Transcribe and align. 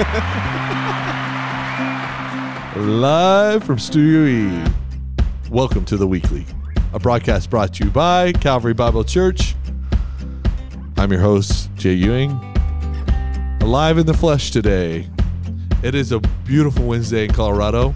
Live 2.76 3.64
from 3.64 3.78
Studio 3.78 4.24
E. 4.24 4.64
Welcome 5.50 5.84
to 5.84 5.98
the 5.98 6.06
weekly, 6.06 6.46
a 6.94 6.98
broadcast 6.98 7.50
brought 7.50 7.74
to 7.74 7.84
you 7.84 7.90
by 7.90 8.32
Calvary 8.32 8.72
Bible 8.72 9.04
Church. 9.04 9.54
I'm 10.96 11.12
your 11.12 11.20
host, 11.20 11.68
Jay 11.74 11.92
Ewing. 11.92 12.30
Alive 13.60 13.98
in 13.98 14.06
the 14.06 14.14
flesh 14.14 14.50
today. 14.50 15.06
It 15.82 15.94
is 15.94 16.12
a 16.12 16.20
beautiful 16.46 16.86
Wednesday 16.86 17.26
in 17.26 17.32
Colorado. 17.34 17.94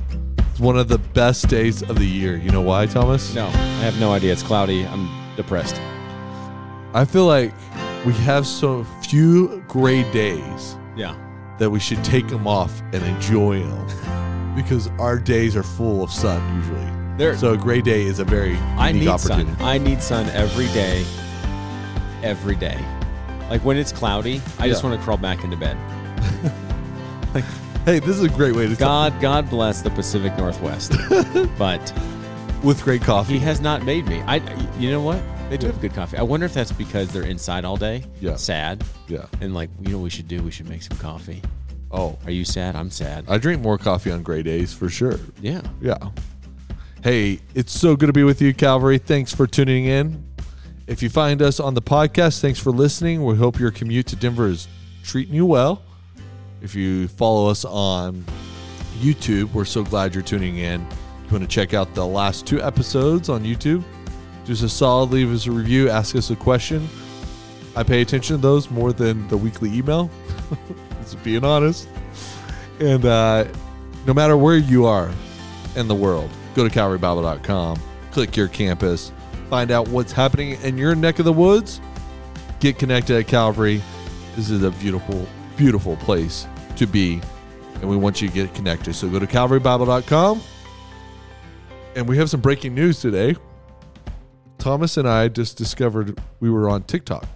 It's 0.51 0.61
one 0.61 0.77
of 0.77 0.89
the 0.89 0.99
best 0.99 1.49
days 1.49 1.83
of 1.83 1.99
the 1.99 2.07
year. 2.07 2.37
You 2.37 2.51
know 2.51 2.61
why, 2.61 2.85
Thomas? 2.85 3.35
No, 3.35 3.47
I 3.47 3.51
have 3.81 3.99
no 3.99 4.13
idea. 4.13 4.35
It's 4.35 4.43
cloudy. 4.43 4.87
I'm 4.87 5.09
depressed. 5.37 5.77
I 6.93 7.07
feel 7.07 7.25
like 7.25 7.55
we 8.05 8.13
have 8.13 8.47
so 8.47 8.85
few 9.09 9.65
gray 9.69 10.03
days 10.13 10.77
Yeah. 10.97 11.24
That 11.59 11.71
we 11.71 11.79
should 11.81 12.03
take 12.05 12.29
them 12.29 12.47
off 12.47 12.81
and 12.93 13.03
enjoy 13.05 13.61
them 13.63 14.55
because 14.57 14.89
our 14.99 15.19
days 15.19 15.57
are 15.57 15.63
full 15.63 16.03
of 16.03 16.11
sun 16.11 16.57
usually. 16.57 16.91
There, 17.17 17.37
So 17.39 17.53
a 17.53 17.57
gray 17.57 17.81
day 17.81 18.03
is 18.03 18.19
a 18.19 18.25
very 18.25 18.51
unique 18.55 18.63
I 18.77 18.93
need 18.93 19.09
opportunity. 19.09 19.51
sun. 19.53 19.63
I 19.63 19.79
need 19.79 20.03
sun 20.03 20.27
every 20.31 20.67
day. 20.69 21.05
Every 22.23 22.57
day. 22.57 22.79
Like 23.51 23.65
when 23.65 23.77
it's 23.77 23.93
cloudy, 23.93 24.41
I 24.59 24.69
just 24.69 24.83
want 24.83 24.99
to 24.99 25.05
crawl 25.05 25.17
back 25.19 25.45
into 25.45 25.57
bed. 25.57 25.77
like, 27.35 27.45
Hey, 27.85 27.99
this 27.99 28.17
is 28.17 28.23
a 28.23 28.29
great 28.31 28.57
way 28.57 28.67
to 28.67 28.75
God, 28.77 29.21
God 29.21 29.51
bless 29.51 29.83
the 29.83 29.91
Pacific 29.91 30.37
Northwest. 30.39 30.93
but 31.59 31.93
with 32.63 32.83
great 32.83 33.03
coffee, 33.03 33.35
He 33.35 33.39
has 33.41 33.61
not 33.61 33.83
made 33.85 34.07
me. 34.07 34.23
I. 34.23 34.37
You 34.79 34.91
know 34.91 35.03
what? 35.03 35.19
They 35.51 35.59
do 35.59 35.67
have 35.67 35.81
good 35.81 35.93
coffee. 35.95 36.17
I 36.17 36.23
wonder 36.23 36.47
if 36.47 36.55
that's 36.55 36.73
because 36.73 37.13
they're 37.13 37.23
inside 37.23 37.65
all 37.65 37.77
day. 37.77 38.03
Yeah. 38.21 38.35
Sad. 38.37 38.83
Yeah. 39.07 39.27
And 39.41 39.55
like, 39.55 39.71
you 39.81 39.91
know, 39.91 39.99
what 39.99 40.05
we 40.05 40.11
should 40.11 40.27
do. 40.27 40.43
We 40.43 40.51
should 40.51 40.69
make 40.69 40.83
some 40.83 40.97
coffee. 40.99 41.43
Oh, 41.93 42.19
Are 42.25 42.31
you 42.33 42.45
sad? 42.45 42.75
I'm 42.75 42.91
sad. 42.91 43.25
I 43.29 43.39
drink 43.39 43.63
more 43.63 43.79
coffee 43.79 44.11
on 44.11 44.23
gray 44.25 44.43
days 44.43 44.73
for 44.75 44.89
sure. 44.89 45.21
yeah. 45.41 45.61
Yeah. 45.81 45.99
Hey, 47.05 47.39
it's 47.55 47.73
so 47.79 47.95
good 47.95 48.07
to 48.07 48.13
be 48.13 48.25
with 48.25 48.41
you, 48.43 48.53
Calvary. 48.55 48.99
Thanks 48.99 49.33
for 49.35 49.47
tuning 49.47 49.85
in. 49.85 50.25
If 50.87 51.03
you 51.03 51.09
find 51.11 51.41
us 51.41 51.61
on 51.61 51.75
the 51.75 51.83
podcast, 51.83 52.41
thanks 52.41 52.59
for 52.59 52.71
listening. 52.73 53.23
We 53.25 53.37
hope 53.37 53.61
your 53.61 53.71
commute 53.71 54.07
to 54.09 54.17
Denver 54.17 54.49
is 54.49 54.67
treating 55.05 55.35
you 55.35 55.47
well. 55.47 55.83
If 56.63 56.75
you 56.75 57.07
follow 57.09 57.49
us 57.49 57.65
on 57.65 58.25
YouTube, 59.01 59.53
we're 59.53 59.67
so 59.67 59.85
glad 59.85 60.15
you're 60.15 60.25
tuning 60.25 60.57
in. 60.59 60.81
You 60.81 61.31
want 61.31 61.43
to 61.43 61.49
check 61.49 61.75
out 61.75 61.95
the 61.95 62.07
last 62.07 62.47
two 62.47 62.61
episodes 62.63 63.29
on 63.29 63.45
YouTube, 63.45 63.85
do 64.45 64.53
us 64.53 64.63
a 64.63 64.69
solid, 64.69 65.11
leave 65.11 65.33
us 65.33 65.47
a 65.47 65.53
review, 65.53 65.89
ask 65.89 66.15
us 66.17 66.31
a 66.31 66.37
question. 66.37 66.89
I 67.77 67.83
pay 67.83 68.03
attention 68.03 68.37
to 68.37 68.43
those 68.43 68.71
more 68.71 68.93
than 68.93 69.27
the 69.29 69.37
weekly 69.37 69.73
email, 69.73 70.11
just 71.01 71.23
being 71.25 71.45
honest. 71.45 71.89
And 72.79 73.05
uh, 73.05 73.47
no 74.07 74.15
matter 74.15 74.37
where 74.37 74.57
you 74.57 74.87
are 74.87 75.11
in 75.77 75.89
the 75.89 75.95
world, 75.95 76.31
go 76.55 76.67
to 76.67 76.73
calvarybible.com, 76.73 77.81
click 78.11 78.37
your 78.37 78.49
campus, 78.49 79.13
find 79.51 79.71
out 79.71 79.89
what's 79.89 80.13
happening 80.13 80.61
in 80.63 80.79
your 80.79 80.95
neck 80.95 81.19
of 81.19 81.25
the 81.25 81.33
woods, 81.33 81.81
get 82.61 82.79
connected 82.79 83.17
at 83.17 83.27
Calvary. 83.27 83.83
This 84.37 84.51
is 84.51 84.63
a 84.63 84.71
beautiful, 84.71 85.27
beautiful 85.57 85.97
place 85.97 86.47
to 86.77 86.87
be, 86.87 87.21
and 87.75 87.89
we 87.89 87.97
want 87.97 88.21
you 88.21 88.29
to 88.29 88.35
get 88.35 88.55
connected. 88.55 88.95
So 88.95 89.09
go 89.09 89.19
to 89.19 89.27
calvarybible.com. 89.27 90.43
And 91.97 92.09
we 92.09 92.17
have 92.19 92.29
some 92.29 92.41
breaking 92.41 92.75
news 92.75 93.01
today. 93.01 93.37
Thomas 94.65 94.97
and 94.97 95.07
I 95.07 95.29
just 95.29 95.59
discovered 95.59 96.19
we 96.41 96.49
were 96.49 96.71
on 96.71 96.85
TikTok 96.85 97.27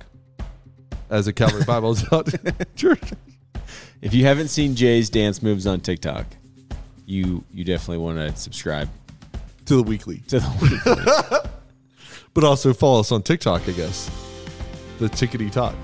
as 1.10 1.26
a 1.26 1.32
Calvary 1.34 1.62
Bible 1.62 1.94
church. 2.74 3.02
If 4.00 4.14
you 4.14 4.24
haven't 4.24 4.48
seen 4.48 4.74
Jay's 4.74 5.10
dance 5.10 5.42
moves 5.42 5.66
on 5.66 5.80
TikTok, 5.80 6.24
you 7.04 7.44
you 7.52 7.64
definitely 7.64 7.98
want 8.02 8.16
to 8.16 8.34
subscribe 8.34 8.88
to 9.66 9.76
the 9.76 9.82
weekly. 9.82 10.20
to 10.28 10.40
the. 10.40 10.58
weekly. 10.62 11.38
But 12.32 12.44
also 12.44 12.72
follow 12.72 13.00
us 13.00 13.12
on 13.12 13.22
TikTok, 13.22 13.68
I 13.68 13.72
guess. 13.72 14.08
The 14.98 15.08
Tickety 15.08 15.52
Talk. 15.52 15.74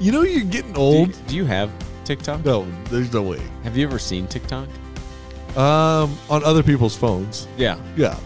You 0.00 0.12
know 0.12 0.22
you're 0.22 0.44
getting 0.44 0.72
do, 0.72 0.80
old. 0.80 1.08
you, 1.08 1.14
do 1.26 1.36
you 1.36 1.44
have 1.44 1.70
TikTok? 2.04 2.42
No, 2.42 2.66
there's 2.84 3.12
no 3.12 3.20
way. 3.22 3.42
Have 3.64 3.76
you 3.76 3.86
ever 3.86 3.98
seen 3.98 4.26
TikTok? 4.28 4.68
Um, 5.58 6.16
on 6.30 6.42
other 6.44 6.62
people's 6.62 6.96
phones. 6.96 7.48
Yeah. 7.58 7.78
Yeah. 7.96 8.18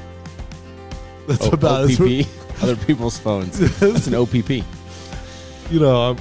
That's 1.26 1.46
O- 1.46 1.50
about 1.50 1.90
as 1.90 1.98
OPP. 2.00 2.28
Other 2.62 2.76
people's 2.76 3.18
phones. 3.18 3.58
That's 3.80 4.06
an 4.06 4.14
OPP. 4.14 4.50
you 5.70 5.80
know. 5.80 6.10
I'm, 6.10 6.18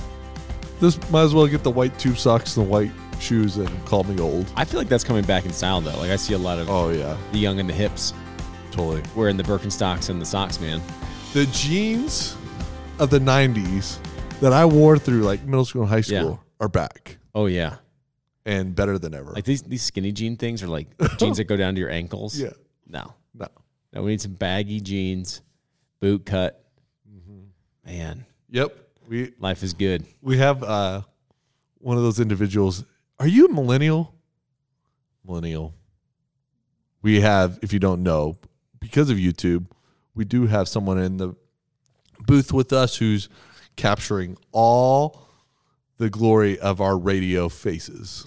this 0.80 0.98
might 1.12 1.22
as 1.22 1.34
well 1.34 1.48
get 1.48 1.64
the 1.64 1.72
white 1.72 1.98
tube 1.98 2.18
socks 2.18 2.58
and 2.58 2.66
the 2.66 2.70
white 2.70 2.92
shoes 3.20 3.56
and 3.58 3.86
call 3.86 4.04
me 4.04 4.20
old. 4.20 4.52
I 4.56 4.66
feel 4.66 4.80
like 4.80 4.90
that's 4.90 5.04
coming 5.04 5.24
back 5.24 5.46
in 5.46 5.54
style 5.54 5.80
though. 5.80 5.98
Like 5.98 6.12
I 6.12 6.18
see 6.18 6.34
a 6.34 6.38
lot 6.38 6.60
of 6.60 6.70
Oh 6.70 6.90
yeah, 6.90 7.16
the 7.32 7.38
young 7.40 7.60
and 7.60 7.70
the 7.70 7.74
hips 7.74 8.14
totally. 8.72 9.02
wearing 9.16 9.38
the 9.38 9.44
Birkenstocks 9.44 10.10
and 10.10 10.20
the 10.22 10.26
socks, 10.26 10.60
man. 10.60 10.82
The 11.34 11.46
jeans 11.48 12.36
of 13.00 13.10
the 13.12 13.20
'90s 13.20 13.98
that 14.42 14.52
I 14.52 14.66
wore 14.66 14.98
through 14.98 15.22
like 15.22 15.44
middle 15.44 15.64
school 15.64 15.84
and 15.84 15.90
high 15.90 16.02
school 16.02 16.32
Yeah. 16.60 16.66
are 16.66 16.68
back 16.70 17.18
Oh 17.34 17.46
yeah. 17.46 17.76
and 18.46 18.76
better 18.76 18.98
than 19.00 19.14
ever. 19.14 19.32
Like 19.32 19.46
these 19.46 19.62
these 19.62 19.84
skinny 19.84 20.12
jean 20.12 20.36
things 20.36 20.62
are 20.64 20.68
like 20.68 20.88
jeans 21.18 21.38
that 21.38 21.46
go 21.46 21.56
down 21.56 21.76
to 21.76 21.80
your 21.80 21.92
ankles. 21.92 22.38
yeah, 22.40 22.50
No. 22.88 23.14
no. 23.34 23.48
No, 23.94 24.02
we 24.04 24.12
need 24.12 24.22
some 24.22 24.34
baggy 24.34 24.82
jeans, 24.82 25.42
boot 26.04 26.26
cut. 26.26 26.62
Mm-hmm. 27.10 27.40
Man, 27.86 28.26
Yep. 28.50 28.78
We 29.08 29.32
life 29.40 29.64
is 29.64 29.74
good. 29.74 30.06
we 30.22 30.38
have 30.38 30.62
uh 30.64 31.02
one 31.78 31.96
of 31.98 32.04
those 32.04 32.20
individuals. 32.20 32.84
Are 33.20 33.28
you 33.28 33.46
a 33.46 33.50
millennial? 33.50 34.14
Millennial. 35.26 35.74
We 37.02 37.22
have, 37.22 37.60
if 37.62 37.72
you 37.74 37.80
don't 37.80 38.04
know, 38.04 38.38
because 38.80 39.10
of 39.10 39.18
YouTube, 39.18 39.66
we 40.16 40.24
do 40.26 40.46
have 40.48 40.68
someone 40.68 40.98
in 41.00 41.18
the 41.18 41.36
booth 42.26 42.52
with 42.54 42.72
us 42.74 42.96
who's 42.98 43.28
capturing 43.76 44.38
all 44.52 45.26
the 45.98 46.10
glory 46.10 46.60
of 46.60 46.80
our 46.82 46.98
radio 46.98 47.48
faces. 47.50 48.26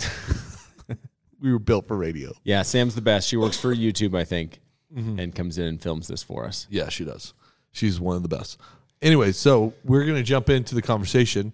we 1.41 1.53
were 1.53 1.59
built 1.59 1.89
for 1.89 1.97
radio. 1.97 2.33
Yeah, 2.45 2.63
Sam's 2.63 2.95
the 2.95 3.01
best. 3.03 3.29
She 3.29 3.37
works 3.37 3.59
for 3.59 3.75
YouTube, 3.75 4.17
I 4.17 4.25
think, 4.25 4.61
Mm-hmm. 4.97 5.19
and 5.19 5.35
comes 5.35 5.59
in 5.59 5.67
and 5.67 5.83
films 5.83 6.07
this 6.09 6.23
for 6.23 6.45
us. 6.47 6.67
Yeah, 6.71 6.89
she 6.91 7.05
does. 7.05 7.35
She's 7.77 8.01
one 8.01 8.17
of 8.17 8.23
the 8.23 8.29
best. 8.29 8.59
Anyway, 9.03 9.33
so 9.33 9.75
we're 9.85 10.05
going 10.05 10.17
to 10.17 10.23
jump 10.23 10.49
into 10.49 10.75
the 10.75 10.81
conversation. 10.81 11.53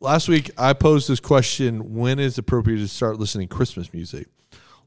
Last 0.00 0.28
week, 0.28 0.50
I 0.58 0.72
posed 0.72 1.08
this 1.08 1.20
question 1.20 1.94
when 1.94 2.18
is 2.18 2.38
appropriate 2.38 2.78
to 2.78 2.88
start 2.88 3.18
listening 3.18 3.48
to 3.48 3.54
Christmas 3.54 3.92
music? 3.92 4.26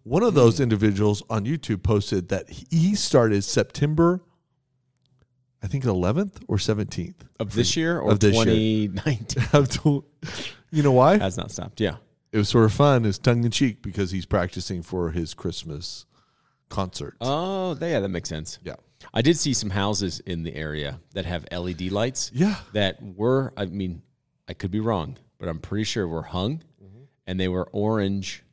One 0.04 0.24
of 0.24 0.34
those 0.34 0.58
hmm. 0.58 0.64
individuals 0.64 1.24
on 1.30 1.46
YouTube 1.46 1.84
posted 1.84 2.28
that 2.30 2.50
he 2.50 2.96
started 2.96 3.44
September, 3.44 4.22
I 5.62 5.68
think 5.68 5.86
11th 5.86 6.44
or 6.50 6.58
17th. 6.58 7.16
Of 7.40 7.54
this 7.54 7.78
year 7.78 8.00
or 8.00 8.12
Of 8.12 8.20
this 8.20 8.34
2019? 8.34 9.44
Of 9.54 9.70
tw- 9.70 10.04
you 10.70 10.84
know 10.84 10.92
why? 10.92 11.18
Has 11.18 11.38
not 11.38 11.52
stopped. 11.52 11.80
Yeah. 11.80 11.96
It 12.34 12.38
was 12.38 12.50
sort 12.50 12.66
of 12.66 12.74
fun. 12.74 13.06
It's 13.06 13.20
tongue 13.20 13.46
in 13.46 13.52
cheek 13.52 13.82
because 13.82 14.12
he's 14.12 14.26
practicing 14.26 14.82
for 14.82 15.12
his 15.12 15.34
Christmas 15.34 16.06
concert. 16.68 17.16
Oh, 17.22 17.78
yeah, 17.80 18.02
that 18.02 18.10
makes 18.10 18.28
sense. 18.28 18.60
yeah. 18.64 18.76
I 19.14 19.22
did 19.22 19.38
see 19.38 19.54
some 19.54 19.70
houses 19.72 20.20
in 20.22 20.44
the 20.44 20.56
area 20.56 21.00
that 21.14 21.26
have 21.26 21.46
LED 21.52 21.92
lights 21.92 22.32
Yeah. 22.34 22.58
that 22.74 23.02
were, 23.02 23.54
I 23.58 23.66
mean, 23.66 24.02
I 24.48 24.54
could 24.54 24.72
be 24.72 24.80
wrong, 24.80 25.18
but 25.40 25.50
I'm 25.50 25.60
pretty 25.60 25.84
sure 25.86 26.08
were 26.08 26.24
hung 26.24 26.62
and 27.26 27.40
they 27.40 27.48
were 27.48 27.68
orange 27.72 28.44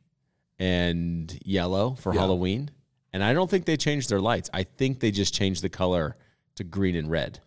and 0.59 1.37
yellow 1.45 1.95
for 1.95 2.13
Yeah. 2.13 2.21
Halloween. 2.21 2.71
And 3.13 3.23
I 3.23 3.33
don't 3.33 3.49
think 3.49 3.65
they 3.65 3.75
changed 3.77 4.09
their 4.09 4.21
lights. 4.21 4.49
I 4.53 4.63
think 4.63 4.99
they 4.99 5.11
just 5.11 5.33
changed 5.33 5.61
the 5.63 5.69
color 5.69 6.15
to 6.55 6.63
green 6.63 6.95
and 6.95 7.09
red. 7.09 7.39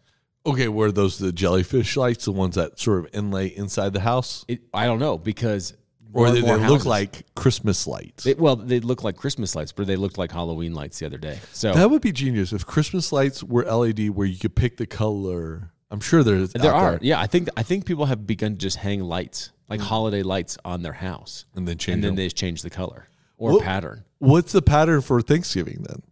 Okay, 0.47 0.69
were 0.69 0.93
those 0.93 1.17
the 1.17 1.33
jellyfish 1.33 1.97
lights, 1.97 2.27
the 2.27 2.33
ones 2.33 2.57
that 2.57 2.79
sort 2.79 2.99
of 2.99 3.15
inlay 3.15 3.47
inside 3.47 3.95
the 3.95 4.01
house? 4.01 4.45
It, 4.47 4.61
I 4.75 4.85
don't 4.85 4.99
know 4.99 5.17
because 5.17 5.73
Or 6.15 6.29
and 6.29 6.37
they 6.37 6.43
look 6.43 6.85
like 6.85 7.27
Christmas 7.35 7.89
lights? 7.89 8.23
They, 8.23 8.35
well, 8.35 8.55
they 8.55 8.79
look 8.79 9.03
like 9.03 9.17
Christmas 9.17 9.57
lights, 9.57 9.73
but 9.73 9.89
they 9.89 9.97
looked 9.97 10.17
like 10.17 10.31
Halloween 10.31 10.73
lights 10.73 11.01
the 11.01 11.07
other 11.07 11.19
day. 11.19 11.41
So 11.53 11.73
that 11.75 11.91
would 11.91 12.03
be 12.03 12.13
genius 12.13 12.53
if 12.53 12.65
Christmas 12.65 13.11
lights 13.11 13.43
were 13.43 13.65
LED, 13.65 14.11
where 14.11 14.27
you 14.27 14.39
could 14.39 14.55
pick 14.55 14.77
the 14.77 14.87
color. 14.87 15.73
I'm 15.91 16.01
sure 16.01 16.23
there's 16.23 16.53
there 16.53 16.73
are, 16.73 16.99
yeah. 17.03 17.21
I 17.21 17.27
think 17.27 17.49
I 17.57 17.65
think 17.65 17.85
people 17.85 18.07
have 18.07 18.27
begun 18.27 18.53
to 18.53 18.59
just 18.59 18.77
hang 18.77 19.01
lights, 19.01 19.51
like 19.69 19.81
hmm. 19.81 19.87
holiday 19.87 20.23
lights, 20.23 20.57
on 20.65 20.83
their 20.83 20.93
house, 20.93 21.47
and 21.57 21.67
then 21.67 21.79
change. 21.79 21.97
and 21.97 22.05
then 22.05 22.15
they 22.15 22.29
change 22.29 22.63
the 22.63 22.71
color 22.71 23.09
or 23.37 23.53
Well- 23.53 23.61
pattern. 23.61 24.05
What's 24.19 24.53
the 24.53 24.63
pattern 24.63 25.03
for 25.03 25.21
Thanksgiving 25.21 25.85
then? 25.87 26.03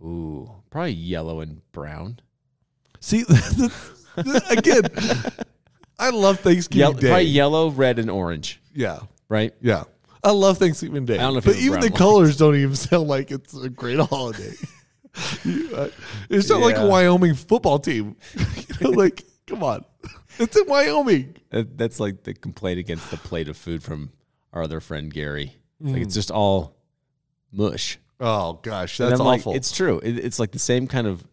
Ooh, 0.00 0.50
probably 0.70 0.92
yellow 0.92 1.40
and 1.40 1.60
brown. 1.72 2.20
See, 3.00 3.24
again, 4.48 4.84
I 5.98 6.10
love 6.10 6.40
Thanksgiving 6.40 6.96
Day. 6.96 7.08
probably 7.08 7.24
yellow, 7.24 7.70
red, 7.70 7.98
and 7.98 8.10
orange. 8.10 8.60
Yeah, 8.78 9.00
Right? 9.28 9.52
yeah. 9.60 9.84
I 10.24 10.30
love 10.32 10.58
Thanksgiving 10.58 11.04
Day. 11.04 11.14
I 11.18 11.22
don't 11.22 11.32
know 11.34 11.38
if 11.38 11.44
but 11.44 11.56
even 11.56 11.80
the 11.80 11.90
colors 11.90 12.36
don't 12.36 12.56
even 12.56 12.74
sound 12.88 13.08
like 13.08 13.30
it's 13.30 13.54
a 13.54 13.68
great 13.68 13.98
holiday. 14.00 14.52
Uh, 15.74 15.88
it's 16.30 16.48
not 16.48 16.60
like 16.60 16.76
a 16.76 16.86
Wyoming 16.86 17.34
football 17.34 17.80
team. 17.80 18.14
you 18.36 18.44
know, 18.80 18.90
like, 18.90 19.24
come 19.48 19.64
on, 19.64 19.84
it's 20.38 20.56
in 20.56 20.64
Wyoming. 20.68 21.34
That- 21.50 21.76
That's 21.76 21.98
like 21.98 22.22
the 22.22 22.34
complaint 22.34 22.78
against 22.78 23.10
the 23.10 23.16
plate 23.16 23.48
of 23.48 23.56
food 23.56 23.82
from 23.82 24.12
our 24.52 24.62
other 24.62 24.78
friend 24.78 25.12
Gary. 25.12 25.56
Like 25.80 26.02
it's 26.02 26.14
just 26.14 26.30
all 26.30 26.76
mush. 27.50 27.98
Oh 28.20 28.60
gosh, 28.62 28.98
that's 28.98 29.18
I'm 29.18 29.26
like, 29.26 29.40
awful. 29.40 29.54
it's 29.56 29.72
true. 29.72 29.98
It, 30.04 30.18
it's 30.20 30.38
like 30.38 30.52
the 30.52 30.58
same 30.60 30.86
kind 30.86 31.06
of 31.08 31.24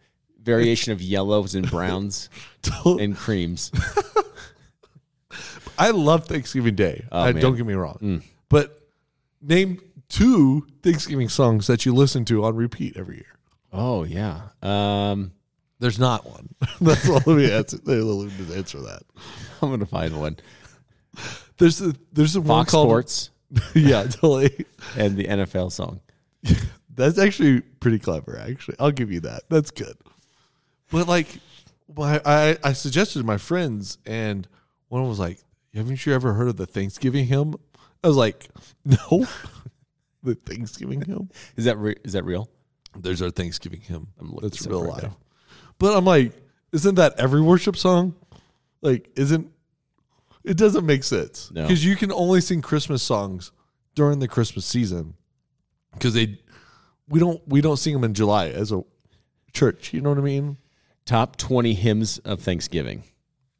variation 0.42 0.92
of 0.92 1.02
yellows 1.02 1.54
and 1.54 1.70
browns 1.70 2.30
and 2.86 3.16
creams. 3.16 3.72
I 5.78 5.92
love 5.92 6.26
Thanksgiving 6.26 6.76
Day. 6.76 7.06
Oh, 7.12 7.22
I, 7.22 7.32
man. 7.34 7.42
don't 7.42 7.56
get 7.56 7.66
me 7.66 7.74
wrong, 7.74 7.98
Mm. 8.02 8.24
but 8.50 8.80
name 9.42 9.82
two 10.10 10.66
Thanksgiving 10.84 11.30
songs 11.30 11.68
that 11.68 11.86
you 11.86 11.94
listen 11.94 12.26
to 12.26 12.44
on 12.46 12.56
repeat 12.56 12.96
every 12.98 13.16
year. 13.18 13.38
Oh 13.74 14.04
yeah. 14.04 14.42
Um, 14.62 15.32
There's 15.80 16.00
not 16.00 16.26
one. 16.26 16.50
That's 16.82 17.08
all. 17.10 17.16
Let 17.26 17.28
me 17.28 17.52
answer. 17.52 17.78
Let 17.84 17.98
me 17.98 18.56
answer 18.56 18.80
that. 18.82 19.02
I'm 19.62 19.70
gonna 19.70 19.86
find 19.86 20.20
one. 20.20 20.38
There's 21.58 21.82
a, 21.82 21.94
there's 22.14 22.36
a 22.36 22.42
one 22.42 22.48
Fox 22.66 22.72
called 22.72 22.88
Sports 22.90 23.30
yeah. 23.74 24.04
totally. 24.04 24.66
and 24.98 25.16
the 25.18 25.26
NFL 25.26 25.72
song. 25.72 26.02
That's 26.94 27.18
actually 27.18 27.62
pretty 27.62 28.00
clever. 28.00 28.38
Actually, 28.38 28.78
I'll 28.80 28.92
give 28.92 29.12
you 29.12 29.22
that. 29.22 29.44
That's 29.50 29.72
good. 29.72 29.96
But 30.92 31.08
like, 31.08 31.28
my, 31.96 32.22
I 32.26 32.58
I 32.64 32.74
suggested 32.74 33.20
to 33.20 33.26
my 33.26 33.38
friends, 33.38 33.98
and 34.06 34.48
one 34.90 35.08
was 35.08 35.20
like, 35.20 35.40
"Haven't 35.76 36.06
you 36.06 36.14
ever 36.14 36.34
heard 36.34 36.48
of 36.48 36.58
the 36.58 36.66
Thanksgiving 36.66 37.26
hymn?" 37.28 37.56
I 38.04 38.08
was 38.08 38.18
like, 38.18 38.50
"No." 38.86 39.26
the 40.24 40.34
Thanksgiving 40.36 41.02
hymn. 41.02 41.30
Is 41.56 41.66
that 41.66 41.78
re- 41.78 41.98
is 42.04 42.14
that 42.14 42.26
real? 42.26 42.50
There's 42.98 43.22
our 43.22 43.30
Thanksgiving 43.30 43.82
hymn. 43.82 44.08
I'm 44.20 44.32
looking 44.32 44.50
That's 44.50 44.66
real 44.66 44.82
right 44.84 44.94
life. 44.94 45.04
now. 45.04 45.18
But 45.78 45.96
I'm 45.96 46.06
like, 46.06 46.32
isn't 46.72 46.96
that 46.96 47.14
every 47.20 47.42
worship 47.42 47.76
song? 47.78 48.16
Like, 48.82 49.10
isn't 49.16 49.52
it 50.44 50.58
doesn't 50.58 50.86
make 50.86 51.04
sense 51.04 51.52
No. 51.52 51.64
because 51.64 51.84
you 51.86 51.96
can 51.96 52.12
only 52.12 52.42
sing 52.42 52.62
Christmas 52.62 53.04
songs 53.04 53.52
during 53.96 54.18
the 54.20 54.28
Christmas 54.28 54.66
season 54.66 55.14
because 55.94 56.14
they 56.16 56.40
we 57.08 57.20
don't 57.20 57.42
we 57.48 57.62
don't 57.62 57.78
sing 57.78 57.94
them 57.94 58.04
in 58.04 58.14
July 58.16 58.48
as 58.50 58.72
a 58.72 58.84
church. 59.54 59.94
You 59.94 60.02
know 60.02 60.10
what 60.10 60.18
I 60.18 60.22
mean? 60.22 60.58
Top 61.06 61.36
20 61.36 61.74
hymns 61.76 62.18
of 62.20 62.42
Thanksgiving. 62.42 63.04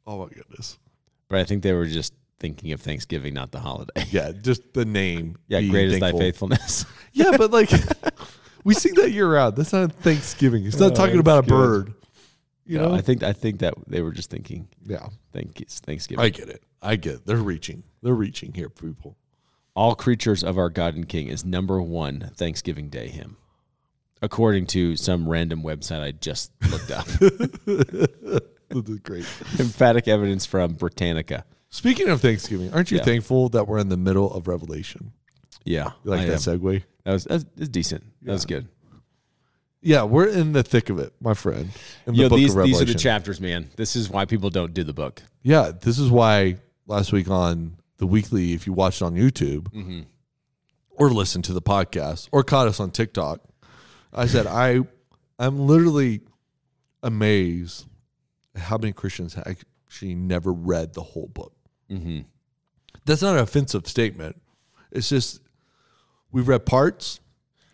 Oh 0.04 0.18
my 0.24 0.28
goodness. 0.34 0.78
But 1.28 1.38
I 1.40 1.44
think 1.44 1.62
they 1.62 1.72
were 1.72 1.86
just 1.86 2.12
thinking 2.38 2.72
of 2.72 2.80
Thanksgiving, 2.80 3.34
not 3.34 3.50
the 3.50 3.60
holiday. 3.60 4.04
Yeah, 4.10 4.32
just 4.32 4.72
the 4.74 4.84
name. 4.84 5.36
Yeah, 5.48 5.60
being 5.60 5.72
great 5.72 5.88
is 5.88 5.94
thy 5.94 6.10
thankful. 6.12 6.20
faithfulness. 6.20 6.84
Yeah, 7.12 7.34
but 7.38 7.50
like 7.50 7.70
we 8.64 8.74
sing 8.74 8.92
that 8.96 9.10
year 9.10 9.32
round. 9.32 9.56
That's 9.56 9.72
not 9.72 9.90
Thanksgiving. 9.92 10.66
It's 10.66 10.78
not 10.78 10.92
Oh, 10.92 10.94
talking 10.94 11.18
about 11.18 11.44
a 11.44 11.48
good. 11.48 11.54
bird. 11.56 11.94
You 12.66 12.78
No, 12.78 12.88
know? 12.90 12.94
I 12.94 13.00
think 13.00 13.22
I 13.22 13.32
think 13.32 13.60
that 13.60 13.72
they 13.86 14.02
were 14.02 14.12
just 14.12 14.28
thinking 14.28 14.68
yeah. 14.84 15.06
thank 15.32 15.60
it's 15.62 15.80
Thanksgiving. 15.80 16.22
I 16.24 16.28
get 16.28 16.48
it. 16.50 16.62
I 16.82 16.96
get 16.96 17.14
it. 17.14 17.26
They're 17.26 17.36
reaching. 17.38 17.84
They're 18.02 18.12
reaching 18.14 18.52
here, 18.52 18.68
people. 18.68 19.16
All 19.74 19.94
creatures 19.94 20.42
of 20.44 20.58
our 20.58 20.68
God 20.68 20.94
and 20.94 21.08
King 21.08 21.28
is 21.28 21.42
number 21.44 21.80
one 21.80 22.32
Thanksgiving 22.36 22.88
Day 22.90 23.08
hymn, 23.08 23.36
according 24.20 24.66
to 24.68 24.96
some 24.96 25.28
random 25.28 25.62
website 25.62 26.02
I 26.02 26.10
just 26.12 26.50
looked 26.70 26.90
up. 26.90 27.06
This 28.68 28.88
is 28.88 28.98
great. 29.00 29.24
Emphatic 29.58 30.08
evidence 30.08 30.44
from 30.46 30.74
Britannica. 30.74 31.44
Speaking 31.68 32.08
of 32.08 32.20
Thanksgiving, 32.20 32.72
aren't 32.72 32.90
you 32.90 32.98
Yeah. 32.98 33.04
thankful 33.04 33.48
that 33.50 33.66
we're 33.68 33.78
in 33.78 33.88
the 33.88 33.96
middle 33.96 34.32
of 34.32 34.48
Revelation? 34.48 35.12
Yeah, 35.64 35.90
You 36.04 36.10
like 36.12 36.20
I 36.20 36.24
that 36.26 36.46
am. 36.46 36.58
segue? 36.60 36.82
That 37.04 37.12
was 37.12 37.24
that's, 37.24 37.44
that's 37.56 37.68
decent. 37.68 38.04
That 38.22 38.32
was 38.32 38.44
good. 38.46 38.68
Yeah, 39.82 40.02
we're 40.04 40.28
in 40.28 40.52
the 40.52 40.62
thick 40.62 40.90
of 40.90 40.98
it, 40.98 41.12
my 41.20 41.34
friend. 41.34 41.70
In 42.06 42.14
the 42.14 42.22
Yo, 42.22 42.28
book 42.28 42.38
these 42.38 42.54
of 42.56 42.64
these 42.64 42.80
are 42.82 42.84
the 42.84 42.94
chapters, 42.94 43.40
man. 43.40 43.68
This 43.76 43.94
is 43.94 44.08
why 44.10 44.24
people 44.24 44.50
don't 44.50 44.74
do 44.74 44.82
the 44.84 44.92
book. 44.92 45.22
Yeah, 45.42 45.70
this 45.72 45.98
is 45.98 46.10
why 46.10 46.56
last 46.86 47.12
week 47.12 47.28
on 47.28 47.76
the 47.98 48.06
weekly, 48.06 48.52
if 48.52 48.66
you 48.66 48.72
watched 48.72 49.02
on 49.02 49.14
YouTube 49.14 49.70
Mm-hmm. 49.72 50.00
or 50.90 51.10
listened 51.10 51.44
to 51.44 51.52
the 51.52 51.62
podcast 51.62 52.28
or 52.32 52.42
caught 52.42 52.66
us 52.68 52.80
on 52.80 52.90
TikTok, 52.90 53.40
I 54.12 54.26
said 54.26 54.46
I 54.46 54.80
I'm 55.38 55.66
literally 55.66 56.20
amazed 57.02 57.86
how 58.56 58.78
many 58.78 58.92
Christians 58.92 59.36
actually 59.36 60.14
never 60.14 60.52
read 60.52 60.94
the 60.94 61.02
whole 61.02 61.28
book. 61.28 61.52
Mm-hmm. 61.90 62.20
That's 63.04 63.22
not 63.22 63.34
an 63.36 63.42
offensive 63.42 63.86
statement. 63.86 64.40
It's 64.90 65.08
just 65.08 65.40
we've 66.32 66.48
read 66.48 66.66
parts, 66.66 67.20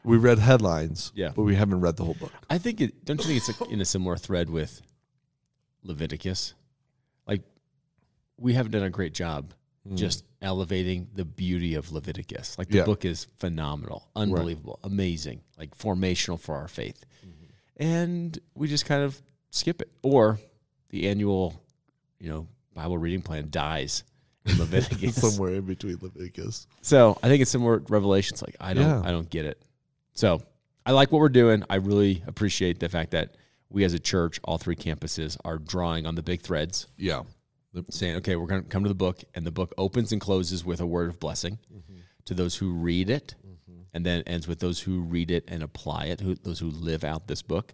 we 0.04 0.16
read 0.16 0.38
headlines, 0.38 1.12
Yeah. 1.14 1.30
but 1.34 1.42
we 1.44 1.54
haven't 1.54 1.80
read 1.80 1.96
the 1.96 2.04
whole 2.04 2.14
book. 2.14 2.32
I 2.50 2.58
think 2.58 2.80
it. 2.80 3.04
Don't 3.04 3.18
you 3.26 3.38
think 3.40 3.60
it's 3.60 3.72
in 3.72 3.80
a 3.80 3.84
similar 3.84 4.16
thread 4.16 4.50
with 4.50 4.82
Leviticus? 5.82 6.54
Like 7.26 7.42
we 8.38 8.54
haven't 8.54 8.72
done 8.72 8.82
a 8.82 8.90
great 8.90 9.14
job 9.14 9.54
just 9.94 10.24
elevating 10.40 11.08
the 11.14 11.24
beauty 11.24 11.74
of 11.74 11.90
Leviticus. 11.90 12.56
Like 12.56 12.68
the 12.68 12.78
Yeah. 12.78 12.84
book 12.84 13.04
is 13.04 13.26
phenomenal, 13.38 14.08
unbelievable, 14.14 14.78
amazing, 14.84 15.42
like 15.58 15.76
formational 15.76 16.38
for 16.38 16.54
our 16.54 16.68
faith, 16.68 17.04
and 17.76 18.38
we 18.54 18.68
just 18.68 18.86
kind 18.86 19.02
of 19.02 19.20
skip 19.50 19.80
it. 19.82 19.90
Or 20.02 20.38
the 20.92 21.08
annual, 21.08 21.60
you 22.20 22.28
know, 22.28 22.46
Bible 22.74 22.96
reading 22.96 23.22
plan 23.22 23.48
dies 23.50 24.04
in 24.46 24.58
Leviticus. 24.58 25.16
somewhere 25.16 25.54
in 25.54 25.62
between 25.62 25.98
Leviticus. 26.00 26.68
So 26.82 27.18
I 27.22 27.28
think 27.28 27.42
it's 27.42 27.50
similar 27.50 27.80
to 27.80 27.92
Revelations. 27.92 28.42
Like 28.42 28.56
I 28.60 28.74
don't, 28.74 28.84
Yeah. 28.84 29.02
I 29.04 29.10
don't 29.10 29.28
get 29.28 29.46
it. 29.46 29.60
So 30.12 30.40
I 30.86 30.92
like 30.92 31.10
what 31.10 31.18
we're 31.18 31.28
doing. 31.28 31.64
I 31.68 31.76
really 31.76 32.22
appreciate 32.26 32.78
the 32.78 32.88
fact 32.88 33.12
that 33.12 33.36
we 33.70 33.84
as 33.84 33.94
a 33.94 33.98
church, 33.98 34.38
all 34.44 34.58
three 34.58 34.76
campuses, 34.76 35.36
are 35.44 35.58
drawing 35.58 36.06
on 36.06 36.14
the 36.14 36.22
big 36.22 36.42
threads, 36.42 36.88
Yeah. 36.96 37.22
saying, 37.90 38.16
okay, 38.16 38.36
we're 38.36 38.46
going 38.46 38.62
to 38.62 38.68
come 38.68 38.82
to 38.82 38.88
the 38.88 38.94
book, 38.94 39.22
and 39.34 39.46
the 39.46 39.50
book 39.50 39.72
opens 39.78 40.12
and 40.12 40.20
closes 40.20 40.64
with 40.64 40.80
a 40.80 40.86
word 40.86 41.08
of 41.08 41.18
blessing 41.18 41.58
mm-hmm. 41.72 42.00
to 42.26 42.34
those 42.34 42.56
who 42.56 42.74
read 42.74 43.08
it, 43.08 43.34
mm-hmm. 43.46 43.80
and 43.94 44.04
then 44.04 44.22
ends 44.26 44.46
with 44.46 44.58
those 44.58 44.80
who 44.80 45.00
read 45.00 45.30
it 45.30 45.44
and 45.48 45.62
apply 45.62 46.06
it, 46.06 46.20
who, 46.20 46.34
those 46.34 46.58
who 46.58 46.68
live 46.68 47.02
out 47.02 47.28
this 47.28 47.40
book. 47.40 47.72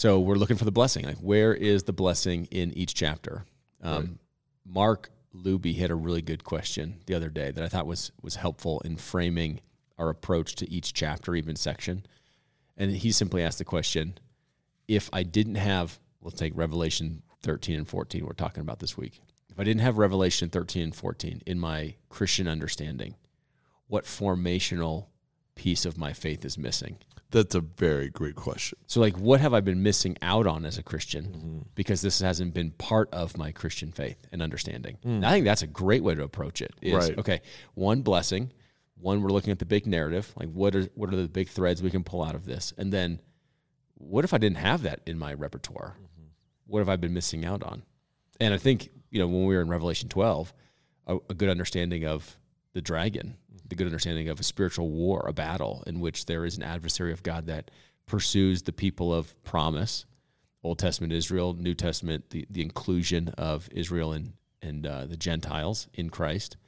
So 0.00 0.18
we're 0.18 0.36
looking 0.36 0.56
for 0.56 0.64
the 0.64 0.72
blessing. 0.72 1.04
Like, 1.04 1.18
where 1.18 1.52
is 1.52 1.82
the 1.82 1.92
blessing 1.92 2.48
in 2.50 2.72
each 2.72 2.94
chapter? 2.94 3.44
Um, 3.82 4.18
Mark 4.64 5.10
Luby 5.34 5.76
had 5.76 5.90
a 5.90 5.94
really 5.94 6.22
good 6.22 6.42
question 6.42 7.00
the 7.04 7.12
other 7.12 7.28
day 7.28 7.50
that 7.50 7.62
I 7.62 7.68
thought 7.68 7.86
was 7.86 8.10
was 8.22 8.36
helpful 8.36 8.80
in 8.80 8.96
framing 8.96 9.60
our 9.98 10.08
approach 10.08 10.54
to 10.54 10.70
each 10.70 10.94
chapter, 10.94 11.34
even 11.34 11.54
section. 11.54 12.06
And 12.78 12.92
he 12.92 13.12
simply 13.12 13.42
asked 13.42 13.58
the 13.58 13.64
question: 13.66 14.16
If 14.88 15.10
I 15.12 15.22
didn't 15.22 15.56
have, 15.56 16.00
let's 16.22 16.38
take 16.38 16.56
Revelation 16.56 17.22
13 17.42 17.76
and 17.76 17.86
14, 17.86 18.24
we're 18.24 18.32
talking 18.32 18.62
about 18.62 18.78
this 18.78 18.96
week. 18.96 19.20
If 19.50 19.60
I 19.60 19.64
didn't 19.64 19.82
have 19.82 19.98
Revelation 19.98 20.48
13 20.48 20.82
and 20.82 20.96
14 20.96 21.42
in 21.44 21.58
my 21.60 21.96
Christian 22.08 22.48
understanding, 22.48 23.16
what 23.86 24.06
formational 24.06 25.08
piece 25.56 25.84
of 25.84 25.98
my 25.98 26.14
faith 26.14 26.42
is 26.46 26.56
missing? 26.56 26.96
That's 27.30 27.54
a 27.54 27.60
very 27.60 28.10
great 28.10 28.34
question. 28.34 28.78
So, 28.86 29.00
like, 29.00 29.16
what 29.16 29.40
have 29.40 29.54
I 29.54 29.60
been 29.60 29.82
missing 29.82 30.16
out 30.20 30.46
on 30.46 30.64
as 30.64 30.78
a 30.78 30.82
Christian 30.82 31.24
mm-hmm. 31.26 31.58
because 31.76 32.02
this 32.02 32.20
hasn't 32.20 32.54
been 32.54 32.72
part 32.72 33.08
of 33.12 33.36
my 33.36 33.52
Christian 33.52 33.92
faith 33.92 34.26
and 34.32 34.42
understanding? 34.42 34.98
Mm. 35.04 35.16
And 35.16 35.26
I 35.26 35.30
think 35.30 35.44
that's 35.44 35.62
a 35.62 35.68
great 35.68 36.02
way 36.02 36.14
to 36.14 36.24
approach 36.24 36.60
it. 36.60 36.72
Is 36.82 36.94
Right. 36.94 37.18
okay, 37.18 37.40
one 37.74 38.02
blessing, 38.02 38.50
one 38.96 39.22
we're 39.22 39.30
looking 39.30 39.52
at 39.52 39.60
the 39.60 39.66
big 39.66 39.86
narrative, 39.86 40.32
like 40.36 40.50
what 40.50 40.74
are 40.74 40.84
what 40.94 41.12
are 41.12 41.16
the 41.16 41.28
big 41.28 41.48
threads 41.48 41.82
we 41.82 41.90
can 41.90 42.02
pull 42.02 42.22
out 42.24 42.34
of 42.34 42.46
this, 42.46 42.72
and 42.76 42.92
then 42.92 43.20
what 43.94 44.24
if 44.24 44.34
I 44.34 44.38
didn't 44.38 44.58
have 44.58 44.82
that 44.82 45.00
in 45.06 45.18
my 45.18 45.32
repertoire? 45.32 45.96
Mm-hmm. 45.96 46.28
What 46.66 46.80
have 46.80 46.88
I 46.88 46.96
been 46.96 47.14
missing 47.14 47.44
out 47.44 47.62
on? 47.62 47.82
And 48.40 48.52
I 48.52 48.58
think 48.58 48.90
you 49.10 49.20
know 49.20 49.28
when 49.28 49.44
we 49.44 49.54
were 49.54 49.62
in 49.62 49.68
Revelation 49.68 50.08
twelve, 50.08 50.52
a, 51.06 51.18
a 51.28 51.34
good 51.34 51.48
understanding 51.48 52.06
of 52.06 52.36
the 52.72 52.80
dragon, 52.80 53.36
the 53.70 53.76
good 53.76 53.86
understanding 53.86 54.28
of 54.28 54.38
a 54.38 54.42
spiritual 54.44 54.90
war, 54.90 55.24
a 55.26 55.32
battle 55.32 55.82
in 55.86 56.00
which 56.00 56.26
there 56.26 56.44
is 56.44 56.56
an 56.56 56.62
adversary 56.62 57.12
of 57.12 57.22
God 57.22 57.46
that 57.46 57.70
pursues 58.06 58.62
the 58.62 58.72
people 58.72 59.14
of 59.14 59.42
promise, 59.42 60.04
Old 60.62 60.78
Testament 60.78 61.12
Israel, 61.12 61.54
New 61.54 61.74
Testament, 61.74 62.28
the, 62.30 62.46
the 62.50 62.60
inclusion 62.60 63.28
of 63.38 63.68
Israel 63.72 64.12
and, 64.12 64.34
and 64.60 64.86
uh, 64.86 65.06
the 65.06 65.16
Gentiles 65.16 65.88
in 65.94 66.10
Christ. 66.10 66.58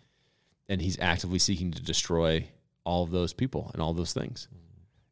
And 0.69 0.81
he's 0.81 0.99
actively 0.99 1.39
seeking 1.39 1.73
to 1.73 1.83
destroy 1.83 2.49
all 2.85 3.03
of 3.03 3.11
those 3.11 3.35
people 3.35 3.71
and 3.75 3.83
all 3.83 3.93
those 3.93 4.15
things. 4.15 4.49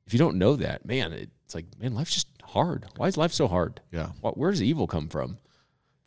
If 0.06 0.14
you 0.14 0.18
don't 0.18 0.38
know 0.38 0.56
that, 0.56 0.86
man, 0.86 1.12
it's 1.12 1.54
like, 1.54 1.66
man, 1.78 1.94
life's 1.94 2.14
just 2.14 2.28
hard. 2.42 2.86
Why 2.96 3.06
is 3.08 3.16
life 3.16 3.32
so 3.32 3.46
hard? 3.46 3.80
Yeah. 3.92 4.10
Where 4.22 4.50
does 4.50 4.62
evil 4.62 4.86
come 4.86 5.08
from? 5.08 5.38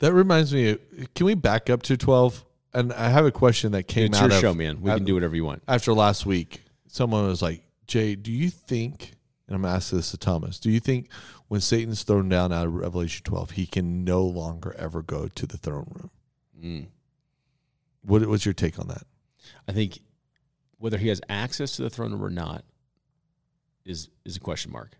That 0.00 0.12
reminds 0.12 0.52
me. 0.52 0.76
Can 1.14 1.26
we 1.26 1.34
back 1.34 1.70
up 1.70 1.82
to 1.84 1.96
twelve? 1.96 2.44
And 2.74 2.92
I 2.92 3.08
have 3.08 3.24
a 3.24 3.30
question 3.30 3.72
that 3.72 3.84
came 3.84 4.06
It's 4.06 4.18
out 4.18 4.26
your 4.30 4.34
of 4.34 4.40
show, 4.40 4.54
man. 4.54 4.80
We 4.80 4.90
out- 4.90 4.96
can 4.96 5.04
do 5.04 5.14
whatever 5.14 5.36
you 5.36 5.44
want. 5.44 5.62
after 5.68 5.92
last 5.94 6.26
week. 6.26 6.62
Someone 6.88 7.26
was 7.26 7.40
like, 7.42 7.62
"Jay, 7.86 8.14
do 8.16 8.30
you 8.32 8.50
think?" 8.50 9.14
And 9.46 9.54
I'm 9.56 9.62
gonna 9.62 9.74
ask 9.74 9.90
this 9.90 10.10
to 10.12 10.16
Thomas. 10.16 10.58
Do 10.58 10.70
you 10.70 10.80
think 10.80 11.08
when 11.48 11.60
Satan's 11.60 12.02
thrown 12.02 12.28
down 12.28 12.52
out 12.52 12.66
of 12.66 12.74
Revelation 12.74 13.22
12, 13.24 13.52
he 13.52 13.66
can 13.66 14.04
no 14.04 14.24
longer 14.24 14.74
ever 14.78 15.02
go 15.02 15.28
to 15.28 15.46
the 15.46 15.56
throne 15.58 15.86
room? 15.94 16.10
Mm. 16.60 16.86
What, 18.02 18.26
what's 18.26 18.44
your 18.44 18.54
take 18.54 18.78
on 18.78 18.88
that? 18.88 19.06
I 19.68 19.72
think 19.72 20.00
whether 20.78 20.98
he 20.98 21.08
has 21.08 21.20
access 21.28 21.76
to 21.76 21.82
the 21.82 21.90
throne 21.90 22.12
room 22.12 22.24
or 22.24 22.30
not 22.30 22.64
is 23.84 24.08
is 24.24 24.36
a 24.36 24.40
question 24.40 24.72
mark. 24.72 24.98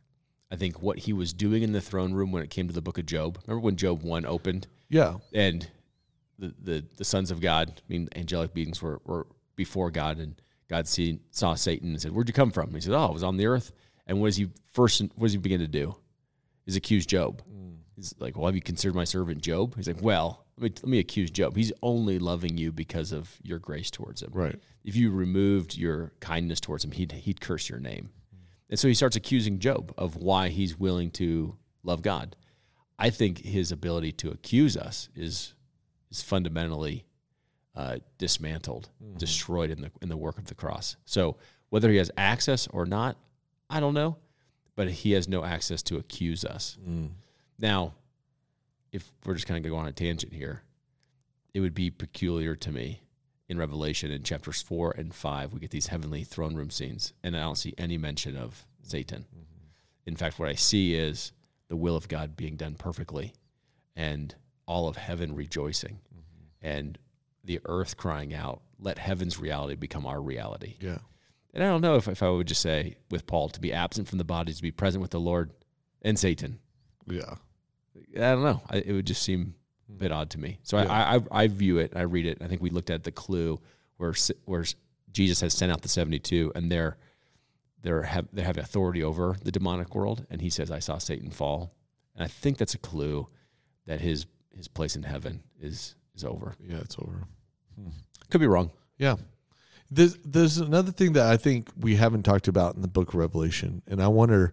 I 0.50 0.56
think 0.56 0.80
what 0.82 0.98
he 1.00 1.12
was 1.12 1.32
doing 1.32 1.62
in 1.62 1.72
the 1.72 1.80
throne 1.80 2.12
room 2.12 2.30
when 2.30 2.42
it 2.42 2.50
came 2.50 2.68
to 2.68 2.74
the 2.74 2.82
book 2.82 2.98
of 2.98 3.06
Job. 3.06 3.38
Remember 3.46 3.60
when 3.64 3.76
Job 3.76 4.02
one 4.02 4.24
opened 4.26 4.66
Yeah, 4.88 5.16
and 5.32 5.68
the 6.38 6.54
the, 6.62 6.84
the 6.96 7.04
sons 7.04 7.30
of 7.30 7.40
God, 7.40 7.80
I 7.88 7.92
mean 7.92 8.08
angelic 8.14 8.54
beings 8.54 8.80
were, 8.82 9.00
were 9.04 9.26
before 9.56 9.90
God, 9.90 10.18
and 10.18 10.40
God 10.68 10.88
see, 10.88 11.20
saw 11.30 11.54
Satan 11.54 11.90
and 11.90 12.00
said, 12.00 12.12
"Where'd 12.12 12.28
you 12.28 12.34
come 12.34 12.50
from?" 12.50 12.72
he 12.74 12.80
said, 12.80 12.94
"Oh, 12.94 13.06
I 13.06 13.10
was 13.10 13.22
on 13.22 13.36
the 13.36 13.46
earth." 13.46 13.72
And 14.06 14.20
what 14.20 14.28
does 14.28 14.36
he 14.36 14.48
first? 14.72 15.00
What 15.00 15.26
does 15.26 15.32
he 15.32 15.38
begin 15.38 15.60
to 15.60 15.68
do? 15.68 15.96
Is 16.66 16.76
accuse 16.76 17.06
Job. 17.06 17.42
Mm. 17.42 17.76
He's 17.96 18.14
like, 18.18 18.36
"Well, 18.36 18.46
have 18.46 18.54
you 18.54 18.62
considered 18.62 18.94
my 18.94 19.04
servant 19.04 19.42
Job?" 19.42 19.76
He's 19.76 19.86
like, 19.86 20.02
"Well, 20.02 20.44
let 20.56 20.62
me 20.62 20.70
let 20.82 20.90
me 20.90 20.98
accuse 20.98 21.30
Job. 21.30 21.56
He's 21.56 21.72
only 21.82 22.18
loving 22.18 22.56
you 22.56 22.72
because 22.72 23.12
of 23.12 23.38
your 23.42 23.58
grace 23.58 23.90
towards 23.90 24.22
him. 24.22 24.30
Right. 24.32 24.58
If 24.84 24.96
you 24.96 25.10
removed 25.10 25.76
your 25.76 26.12
kindness 26.20 26.60
towards 26.60 26.84
him, 26.84 26.92
he'd 26.92 27.12
he'd 27.12 27.40
curse 27.40 27.68
your 27.68 27.80
name." 27.80 28.10
And 28.70 28.78
so 28.78 28.88
he 28.88 28.94
starts 28.94 29.14
accusing 29.14 29.58
Job 29.58 29.92
of 29.96 30.16
why 30.16 30.48
he's 30.48 30.78
willing 30.78 31.10
to 31.12 31.56
love 31.82 32.02
God. 32.02 32.34
I 32.98 33.10
think 33.10 33.38
his 33.38 33.70
ability 33.70 34.12
to 34.12 34.30
accuse 34.30 34.76
us 34.76 35.08
is 35.14 35.54
is 36.14 36.22
fundamentally 36.22 37.04
uh, 37.76 37.96
dismantled, 38.18 38.88
mm-hmm. 39.02 39.18
destroyed 39.18 39.70
in 39.70 39.80
the 39.80 39.90
in 40.00 40.08
the 40.08 40.16
work 40.16 40.38
of 40.38 40.46
the 40.46 40.54
cross. 40.54 40.96
So 41.04 41.36
whether 41.70 41.90
he 41.90 41.96
has 41.96 42.10
access 42.16 42.68
or 42.68 42.86
not, 42.86 43.16
I 43.68 43.80
don't 43.80 43.94
know, 43.94 44.16
but 44.76 44.88
he 44.88 45.12
has 45.12 45.28
no 45.28 45.44
access 45.44 45.82
to 45.84 45.96
accuse 45.96 46.44
us. 46.44 46.78
Mm. 46.88 47.10
Now, 47.58 47.94
if 48.92 49.10
we're 49.24 49.34
just 49.34 49.46
kind 49.46 49.64
of 49.64 49.68
going 49.68 49.82
on 49.82 49.88
a 49.88 49.92
tangent 49.92 50.32
here, 50.32 50.62
it 51.52 51.60
would 51.60 51.74
be 51.74 51.90
peculiar 51.90 52.54
to 52.56 52.70
me 52.70 53.00
in 53.48 53.58
Revelation 53.58 54.10
in 54.10 54.22
chapters 54.22 54.62
four 54.62 54.92
and 54.92 55.12
five. 55.12 55.52
We 55.52 55.60
get 55.60 55.70
these 55.70 55.88
heavenly 55.88 56.22
throne 56.22 56.54
room 56.54 56.70
scenes, 56.70 57.12
and 57.24 57.36
I 57.36 57.40
don't 57.40 57.58
see 57.58 57.74
any 57.76 57.98
mention 57.98 58.36
of 58.36 58.66
Satan. 58.82 59.22
Mm-hmm. 59.22 59.66
In 60.06 60.16
fact, 60.16 60.38
what 60.38 60.48
I 60.48 60.54
see 60.54 60.94
is 60.94 61.32
the 61.68 61.76
will 61.76 61.96
of 61.96 62.06
God 62.08 62.36
being 62.36 62.56
done 62.56 62.74
perfectly, 62.74 63.32
and 63.96 64.34
all 64.66 64.88
of 64.88 64.96
heaven 64.96 65.34
rejoicing, 65.34 66.00
mm-hmm. 66.14 66.66
and 66.66 66.98
the 67.44 67.60
earth 67.66 67.96
crying 67.96 68.34
out, 68.34 68.62
"Let 68.78 68.98
heaven's 68.98 69.38
reality 69.38 69.74
become 69.74 70.06
our 70.06 70.20
reality." 70.20 70.76
Yeah. 70.80 70.98
And 71.52 71.62
I 71.62 71.68
don't 71.68 71.82
know 71.82 71.94
if, 71.94 72.08
if 72.08 72.22
I 72.22 72.28
would 72.28 72.48
just 72.48 72.62
say 72.62 72.96
with 73.10 73.26
Paul 73.26 73.48
to 73.50 73.60
be 73.60 73.72
absent 73.72 74.08
from 74.08 74.18
the 74.18 74.24
body, 74.24 74.52
to 74.52 74.62
be 74.62 74.72
present 74.72 75.00
with 75.02 75.12
the 75.12 75.20
Lord 75.20 75.52
and 76.02 76.18
Satan. 76.18 76.58
Yeah. 77.06 77.36
I 78.16 78.32
don't 78.32 78.42
know. 78.42 78.60
I, 78.68 78.78
it 78.78 78.92
would 78.92 79.06
just 79.06 79.22
seem 79.22 79.54
a 79.88 79.92
bit 79.92 80.10
odd 80.10 80.30
to 80.30 80.40
me. 80.40 80.58
So 80.64 80.78
Yeah. 80.78 80.90
I, 80.90 81.16
I 81.16 81.20
I 81.30 81.46
view 81.48 81.78
it. 81.78 81.92
I 81.94 82.02
read 82.02 82.26
it. 82.26 82.38
I 82.40 82.48
think 82.48 82.60
we 82.60 82.70
looked 82.70 82.90
at 82.90 83.04
the 83.04 83.12
clue 83.12 83.60
where 83.98 84.14
where 84.44 84.64
Jesus 85.12 85.40
has 85.42 85.54
sent 85.54 85.70
out 85.70 85.82
the 85.82 85.88
seventy 85.88 86.18
two, 86.18 86.50
and 86.54 86.70
they're 86.70 86.98
they're 87.82 88.02
have 88.02 88.26
they 88.32 88.42
have 88.42 88.58
authority 88.58 89.04
over 89.04 89.36
the 89.42 89.52
demonic 89.52 89.94
world, 89.94 90.26
and 90.30 90.40
he 90.40 90.50
says, 90.50 90.70
"I 90.70 90.80
saw 90.80 90.98
Satan 90.98 91.30
fall," 91.30 91.74
and 92.16 92.24
I 92.24 92.28
think 92.28 92.58
that's 92.58 92.74
a 92.74 92.78
clue 92.78 93.28
that 93.86 94.00
his 94.00 94.26
his 94.56 94.68
place 94.68 94.96
in 94.96 95.02
heaven 95.02 95.42
is 95.60 95.94
is 96.14 96.24
over. 96.24 96.54
Yeah, 96.60 96.78
it's 96.78 96.96
over. 96.98 97.24
Could 98.30 98.40
be 98.40 98.46
wrong. 98.46 98.70
Yeah. 98.98 99.16
There's 99.90 100.16
there's 100.24 100.58
another 100.58 100.92
thing 100.92 101.12
that 101.14 101.26
I 101.26 101.36
think 101.36 101.68
we 101.78 101.96
haven't 101.96 102.22
talked 102.24 102.48
about 102.48 102.74
in 102.74 102.82
the 102.82 102.88
book 102.88 103.08
of 103.08 103.14
Revelation, 103.16 103.82
and 103.86 104.02
I 104.02 104.08
wonder 104.08 104.52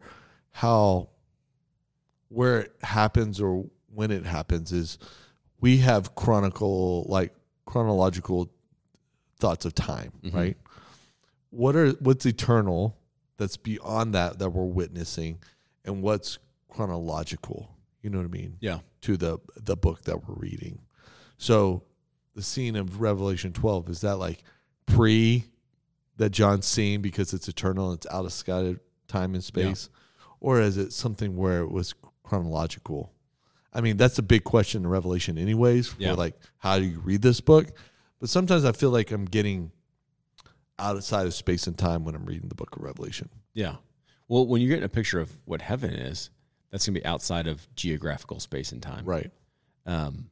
how 0.51 1.09
where 2.29 2.59
it 2.61 2.75
happens 2.83 3.39
or 3.41 3.65
when 3.93 4.11
it 4.11 4.25
happens 4.25 4.71
is 4.71 4.97
we 5.59 5.77
have 5.77 6.15
chronicle 6.15 7.05
like 7.09 7.33
chronological 7.65 8.51
thoughts 9.37 9.65
of 9.65 9.73
time, 9.75 10.11
Mhm. 10.23 10.33
right? 10.33 10.57
What 11.49 11.75
are 11.75 11.91
what's 11.93 12.25
eternal 12.25 12.97
that's 13.37 13.57
beyond 13.57 14.13
that 14.15 14.39
that 14.39 14.49
we're 14.51 14.65
witnessing 14.65 15.39
and 15.83 16.01
what's 16.01 16.37
chronological? 16.69 17.70
You 18.01 18.09
know 18.09 18.17
what 18.17 18.25
I 18.25 18.29
mean? 18.29 18.57
Yeah. 18.59 18.79
To 19.01 19.17
the 19.17 19.39
the 19.55 19.75
book 19.77 20.03
that 20.03 20.27
we're 20.27 20.35
reading. 20.35 20.79
So 21.37 21.83
the 22.35 22.41
scene 22.41 22.75
of 22.75 23.01
Revelation 23.01 23.53
12 23.53 23.89
is 23.89 24.01
that 24.01 24.17
like 24.17 24.43
pre 24.85 25.45
that 26.17 26.29
John's 26.31 26.65
seeing 26.67 27.01
because 27.01 27.33
it's 27.33 27.47
eternal 27.47 27.89
and 27.91 27.97
it's 27.97 28.07
out 28.13 28.25
of 28.25 28.33
sky 28.33 28.75
time 29.07 29.33
and 29.33 29.43
space 29.43 29.89
or 30.39 30.61
is 30.61 30.77
it 30.77 30.93
something 30.93 31.35
where 31.35 31.61
it 31.61 31.69
was 31.71 31.93
chronological 32.23 33.11
I 33.73 33.81
mean 33.81 33.97
that's 33.97 34.17
a 34.19 34.23
big 34.23 34.43
question 34.45 34.83
in 34.83 34.87
Revelation 34.89 35.37
anyways 35.37 35.87
for 35.89 36.01
Yeah. 36.01 36.13
like 36.13 36.39
how 36.59 36.79
do 36.79 36.85
you 36.85 36.99
read 36.99 37.21
this 37.21 37.41
book 37.41 37.67
but 38.19 38.29
sometimes 38.29 38.63
I 38.65 38.71
feel 38.71 38.91
like 38.91 39.11
I'm 39.11 39.25
getting 39.25 39.71
outside 40.79 41.27
of 41.27 41.33
space 41.33 41.67
and 41.67 41.77
time 41.77 42.03
when 42.05 42.15
I'm 42.15 42.25
reading 42.25 42.47
the 42.49 42.55
book 42.55 42.75
of 42.75 42.81
Revelation 42.83 43.29
Yeah. 43.53 43.75
Well, 44.27 44.47
when 44.47 44.61
you're 44.61 44.69
getting 44.69 44.85
a 44.85 44.89
picture 44.89 45.19
of 45.19 45.29
what 45.45 45.61
heaven 45.61 45.89
is, 45.91 46.29
that's 46.71 46.85
going 46.85 46.95
to 46.95 47.01
be 47.01 47.05
outside 47.05 47.47
of 47.47 47.67
geographical 47.75 48.39
space 48.39 48.71
and 48.71 48.81
time. 48.81 49.05
right 49.05 49.31
Um, 49.85 50.29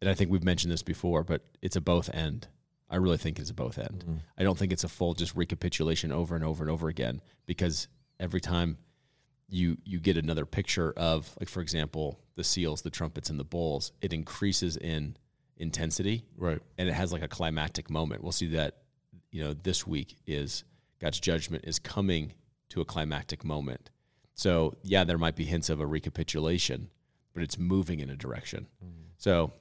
and 0.00 0.08
I 0.08 0.14
think 0.14 0.30
we've 0.30 0.44
mentioned 0.44 0.72
this 0.72 0.82
before, 0.82 1.24
but 1.24 1.42
it's 1.60 1.76
a 1.76 1.80
both 1.80 2.08
end. 2.14 2.46
I 2.88 2.96
really 2.96 3.18
think 3.18 3.38
it's 3.38 3.50
a 3.50 3.54
both 3.54 3.78
end. 3.78 4.04
Mm-hmm. 4.06 4.16
I 4.38 4.42
don't 4.44 4.56
think 4.56 4.72
it's 4.72 4.84
a 4.84 4.88
full 4.88 5.14
just 5.14 5.34
recapitulation 5.36 6.12
over 6.12 6.34
and 6.34 6.44
over 6.44 6.62
and 6.64 6.70
over 6.70 6.88
again 6.88 7.20
because 7.46 7.88
every 8.18 8.40
time 8.40 8.78
you 9.50 9.78
you 9.84 9.98
get 9.98 10.16
another 10.16 10.44
picture 10.44 10.92
of 10.96 11.34
like 11.40 11.48
for 11.48 11.60
example 11.60 12.20
the 12.34 12.44
seals, 12.44 12.82
the 12.82 12.90
trumpets, 12.90 13.30
and 13.30 13.38
the 13.38 13.44
bowls, 13.44 13.92
it 14.00 14.12
increases 14.12 14.76
in 14.76 15.16
intensity 15.56 16.24
right 16.36 16.60
and 16.78 16.88
it 16.88 16.92
has 16.92 17.12
like 17.12 17.22
a 17.22 17.28
climactic 17.28 17.90
moment. 17.90 18.22
We'll 18.22 18.32
see 18.32 18.48
that 18.48 18.76
you 19.30 19.42
know 19.42 19.54
this 19.54 19.86
week 19.86 20.16
is 20.26 20.64
God's 21.00 21.20
judgment 21.20 21.64
is 21.66 21.78
coming 21.78 22.32
to 22.70 22.80
a 22.80 22.84
climactic 22.84 23.44
moment. 23.44 23.90
So 24.38 24.76
yeah, 24.84 25.02
there 25.02 25.18
might 25.18 25.34
be 25.34 25.44
hints 25.44 25.68
of 25.68 25.80
a 25.80 25.86
recapitulation, 25.86 26.90
but 27.34 27.42
it's 27.42 27.58
moving 27.58 27.98
in 27.98 28.08
a 28.08 28.14
direction. 28.14 28.68
Mm-hmm. 28.84 29.02
So 29.16 29.52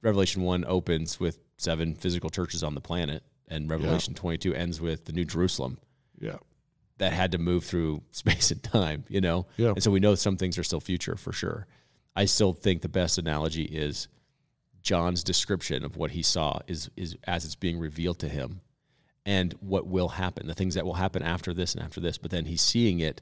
Revelation 0.00 0.42
one 0.42 0.64
opens 0.64 1.18
with 1.18 1.40
seven 1.56 1.96
physical 1.96 2.30
churches 2.30 2.62
on 2.62 2.76
the 2.76 2.80
planet, 2.80 3.24
and 3.48 3.68
Revelation 3.68 4.14
twenty 4.14 4.38
two 4.38 4.54
ends 4.54 4.80
with 4.80 5.06
the 5.06 5.12
New 5.12 5.24
Jerusalem 5.24 5.78
yeah 6.20 6.36
that 6.98 7.12
had 7.12 7.32
to 7.32 7.38
move 7.38 7.64
through 7.64 8.00
space 8.12 8.52
and 8.52 8.62
time, 8.62 9.02
you 9.08 9.20
know? 9.20 9.46
Yeah. 9.56 9.70
And 9.70 9.82
so 9.82 9.90
we 9.90 9.98
know 9.98 10.14
some 10.14 10.36
things 10.36 10.56
are 10.56 10.62
still 10.62 10.78
future 10.78 11.16
for 11.16 11.32
sure. 11.32 11.66
I 12.14 12.26
still 12.26 12.52
think 12.52 12.82
the 12.82 12.88
best 12.88 13.18
analogy 13.18 13.64
is 13.64 14.06
John's 14.82 15.24
description 15.24 15.84
of 15.84 15.96
what 15.96 16.12
he 16.12 16.22
saw 16.22 16.60
is 16.68 16.90
is 16.96 17.16
as 17.24 17.44
it's 17.44 17.56
being 17.56 17.80
revealed 17.80 18.20
to 18.20 18.28
him 18.28 18.60
and 19.26 19.52
what 19.60 19.88
will 19.88 20.10
happen, 20.10 20.46
the 20.46 20.54
things 20.54 20.76
that 20.76 20.86
will 20.86 20.94
happen 20.94 21.22
after 21.22 21.52
this 21.52 21.74
and 21.74 21.82
after 21.82 22.00
this, 22.00 22.18
but 22.18 22.30
then 22.30 22.44
he's 22.44 22.62
seeing 22.62 23.00
it 23.00 23.20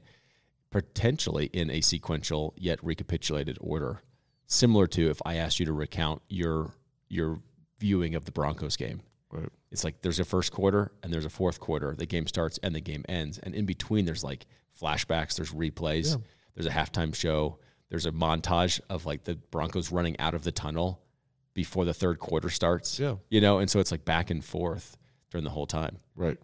potentially 0.71 1.45
in 1.47 1.69
a 1.69 1.81
sequential 1.81 2.53
yet 2.57 2.83
recapitulated 2.83 3.57
order. 3.61 4.01
Similar 4.47 4.87
to 4.87 5.09
if 5.09 5.21
I 5.25 5.35
asked 5.35 5.59
you 5.59 5.65
to 5.67 5.73
recount 5.73 6.21
your 6.29 6.71
your 7.09 7.39
viewing 7.79 8.15
of 8.15 8.25
the 8.25 8.31
Broncos 8.31 8.75
game. 8.77 9.01
right 9.31 9.49
It's 9.71 9.83
like 9.83 10.01
there's 10.01 10.19
a 10.19 10.25
first 10.25 10.51
quarter 10.51 10.91
and 11.03 11.13
there's 11.13 11.25
a 11.25 11.29
fourth 11.29 11.59
quarter. 11.59 11.93
The 11.97 12.05
game 12.05 12.25
starts 12.27 12.57
and 12.63 12.73
the 12.75 12.81
game 12.81 13.03
ends. 13.09 13.37
And 13.39 13.53
in 13.53 13.65
between, 13.65 14.05
there's 14.05 14.23
like 14.23 14.45
flashbacks, 14.81 15.35
there's 15.35 15.51
replays, 15.51 16.11
Yeah. 16.11 16.17
there's 16.55 16.65
a 16.67 16.69
halftime 16.69 17.13
show, 17.13 17.59
there's 17.89 18.05
a 18.05 18.11
montage 18.11 18.79
of 18.89 19.05
like 19.05 19.23
the 19.25 19.35
Broncos 19.35 19.91
running 19.91 20.17
out 20.19 20.33
of 20.33 20.43
the 20.43 20.51
tunnel 20.51 21.01
before 21.53 21.83
the 21.83 21.93
third 21.93 22.19
quarter 22.19 22.49
starts. 22.49 22.97
Yeah. 22.99 23.15
You 23.29 23.41
know, 23.41 23.59
and 23.59 23.69
so 23.69 23.79
it's 23.81 23.91
like 23.91 24.05
back 24.05 24.29
and 24.29 24.43
forth 24.43 24.95
during 25.31 25.43
the 25.43 25.49
whole 25.51 25.67
time. 25.67 25.97
right 26.15 26.37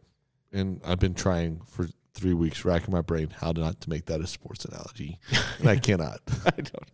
and 0.53 0.79
I've 0.85 0.99
been 0.99 1.13
trying 1.13 1.59
for 1.65 1.87
three 2.17 2.33
weeks 2.33 2.65
racking 2.65 2.93
my 2.93 3.01
brain 3.01 3.29
how 3.39 3.51
to 3.53 3.61
not 3.61 3.79
to 3.81 3.89
make 3.89 4.05
that 4.07 4.19
a 4.21 4.27
sports 4.27 4.65
analogy 4.65 5.19
and 5.59 5.69
I 5.69 5.75
cannot 5.87 6.19
I 6.45 6.51
don't. 6.61 6.89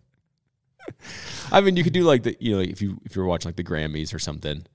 I 1.52 1.62
mean, 1.62 1.78
you 1.78 1.84
could 1.84 1.94
do 1.94 2.04
like 2.04 2.24
the 2.24 2.36
you 2.40 2.54
know 2.56 2.60
if 2.62 2.82
you 2.82 3.00
if 3.06 3.16
you're 3.16 3.26
watching 3.26 3.48
like 3.50 3.56
the 3.56 3.64
Grammys 3.64 4.14
or 4.14 4.20
something, 4.20 4.66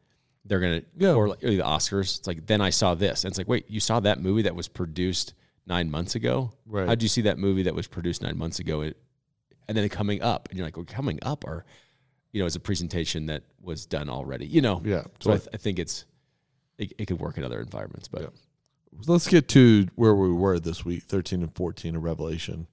they're 0.45 0.61
gonna 0.61 0.83
Yeah. 0.97 1.13
or 1.13 1.29
like 1.29 1.45
or 1.45 1.51
the 1.51 1.59
Oscars. 1.59 2.19
It's 2.19 2.27
like 2.27 2.47
then 2.47 2.61
I 2.63 2.71
saw 2.71 2.95
this, 2.95 3.25
and 3.25 3.31
it's 3.31 3.39
like 3.39 3.49
wait, 3.49 3.67
you 3.71 3.81
saw 3.81 4.01
that 4.01 4.21
movie 4.21 4.43
that 4.43 4.55
was 4.57 4.69
produced 4.69 5.35
nine 5.67 5.91
months 5.91 6.15
ago? 6.15 6.53
Right. 6.67 6.85
How 6.85 6.91
would 6.93 7.03
you 7.03 7.09
see 7.11 7.21
that 7.23 7.37
movie 7.39 7.63
that 7.65 7.75
was 7.75 7.87
produced 7.87 8.23
nine 8.23 8.39
months 8.39 8.59
ago? 8.59 8.81
It, 8.81 8.97
and 9.69 9.77
then 9.77 9.87
coming 9.91 10.23
up, 10.23 10.49
and 10.49 10.57
you're 10.57 10.67
like, 10.67 10.79
well, 10.79 10.87
coming 10.87 11.19
up, 11.23 11.45
or 11.45 11.67
you 12.33 12.41
know, 12.41 12.47
it's 12.47 12.57
a 12.57 12.61
presentation 12.61 13.27
that 13.27 13.43
was 13.61 13.85
done 13.85 14.09
already. 14.09 14.47
You 14.47 14.63
know, 14.63 14.81
Yeah, 14.83 15.03
So 15.21 15.33
I, 15.33 15.37
th- 15.37 15.49
I 15.53 15.57
think 15.59 15.79
it's 15.79 16.07
it, 16.79 16.95
it 16.99 17.05
could 17.07 17.21
work 17.21 17.37
in 17.37 17.45
other 17.45 17.61
environments, 17.61 18.09
but 18.09 18.23
Yeah. 18.23 18.29
Let's 19.07 19.29
get 19.29 19.49
to 19.49 19.87
where 19.95 20.15
we 20.15 20.33
were 20.33 20.59
this 20.59 20.85
week 20.85 21.05
13 21.05 21.43
and 21.43 21.55
14 21.55 21.97
of 21.97 22.03
revelation. 22.03 22.67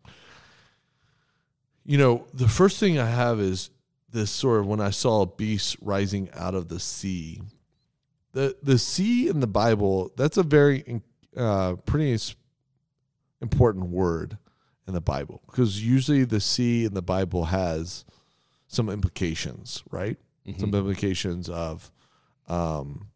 You 1.85 1.97
know 1.97 2.25
the 2.33 2.47
first 2.47 2.79
thing 2.79 2.97
i 2.97 3.05
have 3.05 3.39
is 3.39 3.69
this 4.11 4.31
sort 4.31 4.59
of 4.61 4.65
when 4.67 4.81
i 4.81 4.89
saw 4.89 5.21
a 5.21 5.25
beast 5.27 5.77
rising 5.81 6.29
out 6.33 6.55
of 6.55 6.67
the 6.67 6.79
sea. 6.79 7.41
The 8.33 8.55
the 8.63 8.77
sea 8.79 9.27
in 9.29 9.39
the 9.39 9.47
bible 9.47 10.11
that's 10.17 10.37
a 10.37 10.43
very 10.43 11.01
uh, 11.37 11.75
pretty 11.85 12.17
important 13.41 13.89
word 13.89 14.37
in 14.87 14.93
the 14.93 15.01
bible 15.01 15.41
because 15.47 15.83
usually 15.83 16.23
the 16.23 16.39
sea 16.39 16.85
in 16.85 16.93
the 16.93 17.01
bible 17.01 17.45
has 17.45 18.03
some 18.67 18.89
implications 18.89 19.83
right? 19.91 20.17
Some 20.59 20.71
Mhm. 20.71 20.77
implications 20.79 21.49
of 21.49 21.91
um, 22.47 23.07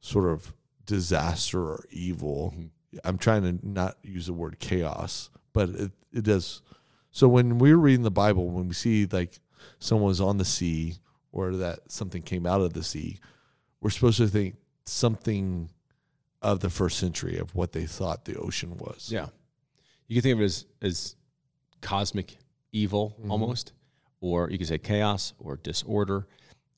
sort 0.00 0.28
of 0.32 0.52
disaster 0.86 1.60
or 1.60 1.84
evil. 1.90 2.54
I'm 3.04 3.18
trying 3.18 3.42
to 3.58 3.66
not 3.66 3.96
use 4.02 4.26
the 4.26 4.32
word 4.32 4.58
chaos, 4.58 5.30
but 5.52 5.68
it, 5.70 5.92
it 6.12 6.24
does. 6.24 6.62
So 7.10 7.28
when 7.28 7.58
we're 7.58 7.76
reading 7.76 8.02
the 8.02 8.10
Bible, 8.10 8.48
when 8.50 8.68
we 8.68 8.74
see 8.74 9.06
like 9.06 9.38
someone's 9.78 10.20
on 10.20 10.38
the 10.38 10.44
sea 10.44 10.96
or 11.30 11.56
that 11.56 11.90
something 11.90 12.22
came 12.22 12.46
out 12.46 12.60
of 12.60 12.72
the 12.74 12.82
sea, 12.82 13.18
we're 13.80 13.90
supposed 13.90 14.18
to 14.18 14.28
think 14.28 14.56
something 14.86 15.70
of 16.42 16.60
the 16.60 16.70
first 16.70 16.98
century 16.98 17.38
of 17.38 17.54
what 17.54 17.72
they 17.72 17.86
thought 17.86 18.24
the 18.24 18.36
ocean 18.36 18.76
was. 18.76 19.10
Yeah. 19.10 19.28
You 20.08 20.16
can 20.16 20.22
think 20.22 20.34
of 20.34 20.40
it 20.42 20.44
as, 20.44 20.66
as 20.82 21.16
cosmic 21.80 22.36
evil 22.72 23.16
Mhm. 23.22 23.30
almost, 23.30 23.72
or 24.20 24.50
you 24.50 24.58
could 24.58 24.66
say 24.68 24.78
chaos 24.78 25.32
or 25.38 25.56
disorder. 25.56 26.26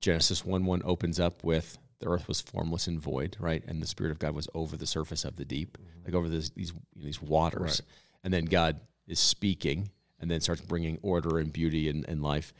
Genesis 0.00 0.44
1 0.44 0.64
1 0.66 0.82
opens 0.84 1.18
up 1.18 1.42
with 1.42 1.78
the 2.04 2.10
earth 2.10 2.28
was 2.28 2.40
formless 2.40 2.86
and 2.86 3.00
void, 3.00 3.36
right? 3.40 3.64
And 3.66 3.80
the 3.80 3.86
Spirit 3.86 4.12
of 4.12 4.18
God 4.18 4.34
was 4.34 4.48
over 4.54 4.76
the 4.76 4.86
surface 4.86 5.24
of 5.24 5.36
the 5.36 5.44
deep, 5.44 5.78
like 6.04 6.14
over 6.14 6.28
this, 6.28 6.50
these, 6.50 6.72
these 6.94 7.20
waters. 7.20 7.60
Right. 7.60 7.80
And 8.22 8.32
then 8.32 8.44
God 8.44 8.80
is 9.06 9.18
speaking 9.18 9.90
and 10.20 10.30
then 10.30 10.40
starts 10.40 10.60
bringing 10.60 10.98
order 11.02 11.38
and 11.38 11.52
beauty 11.52 11.88
and, 11.88 12.06
and 12.08 12.22
life. 12.22 12.52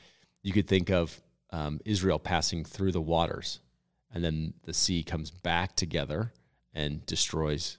You 0.43 0.53
could 0.53 0.69
think 0.69 0.91
of 0.91 1.21
um, 1.51 1.81
Israel 1.85 2.19
passing 2.19 2.65
through 2.65 2.93
the 2.93 3.01
waters, 3.01 3.61
and 4.13 4.25
then 4.25 4.55
the 4.65 4.75
sea 4.75 5.03
comes 5.03 5.31
back 5.31 5.77
together 5.77 6.33
and 6.75 7.05
destroys 7.07 7.79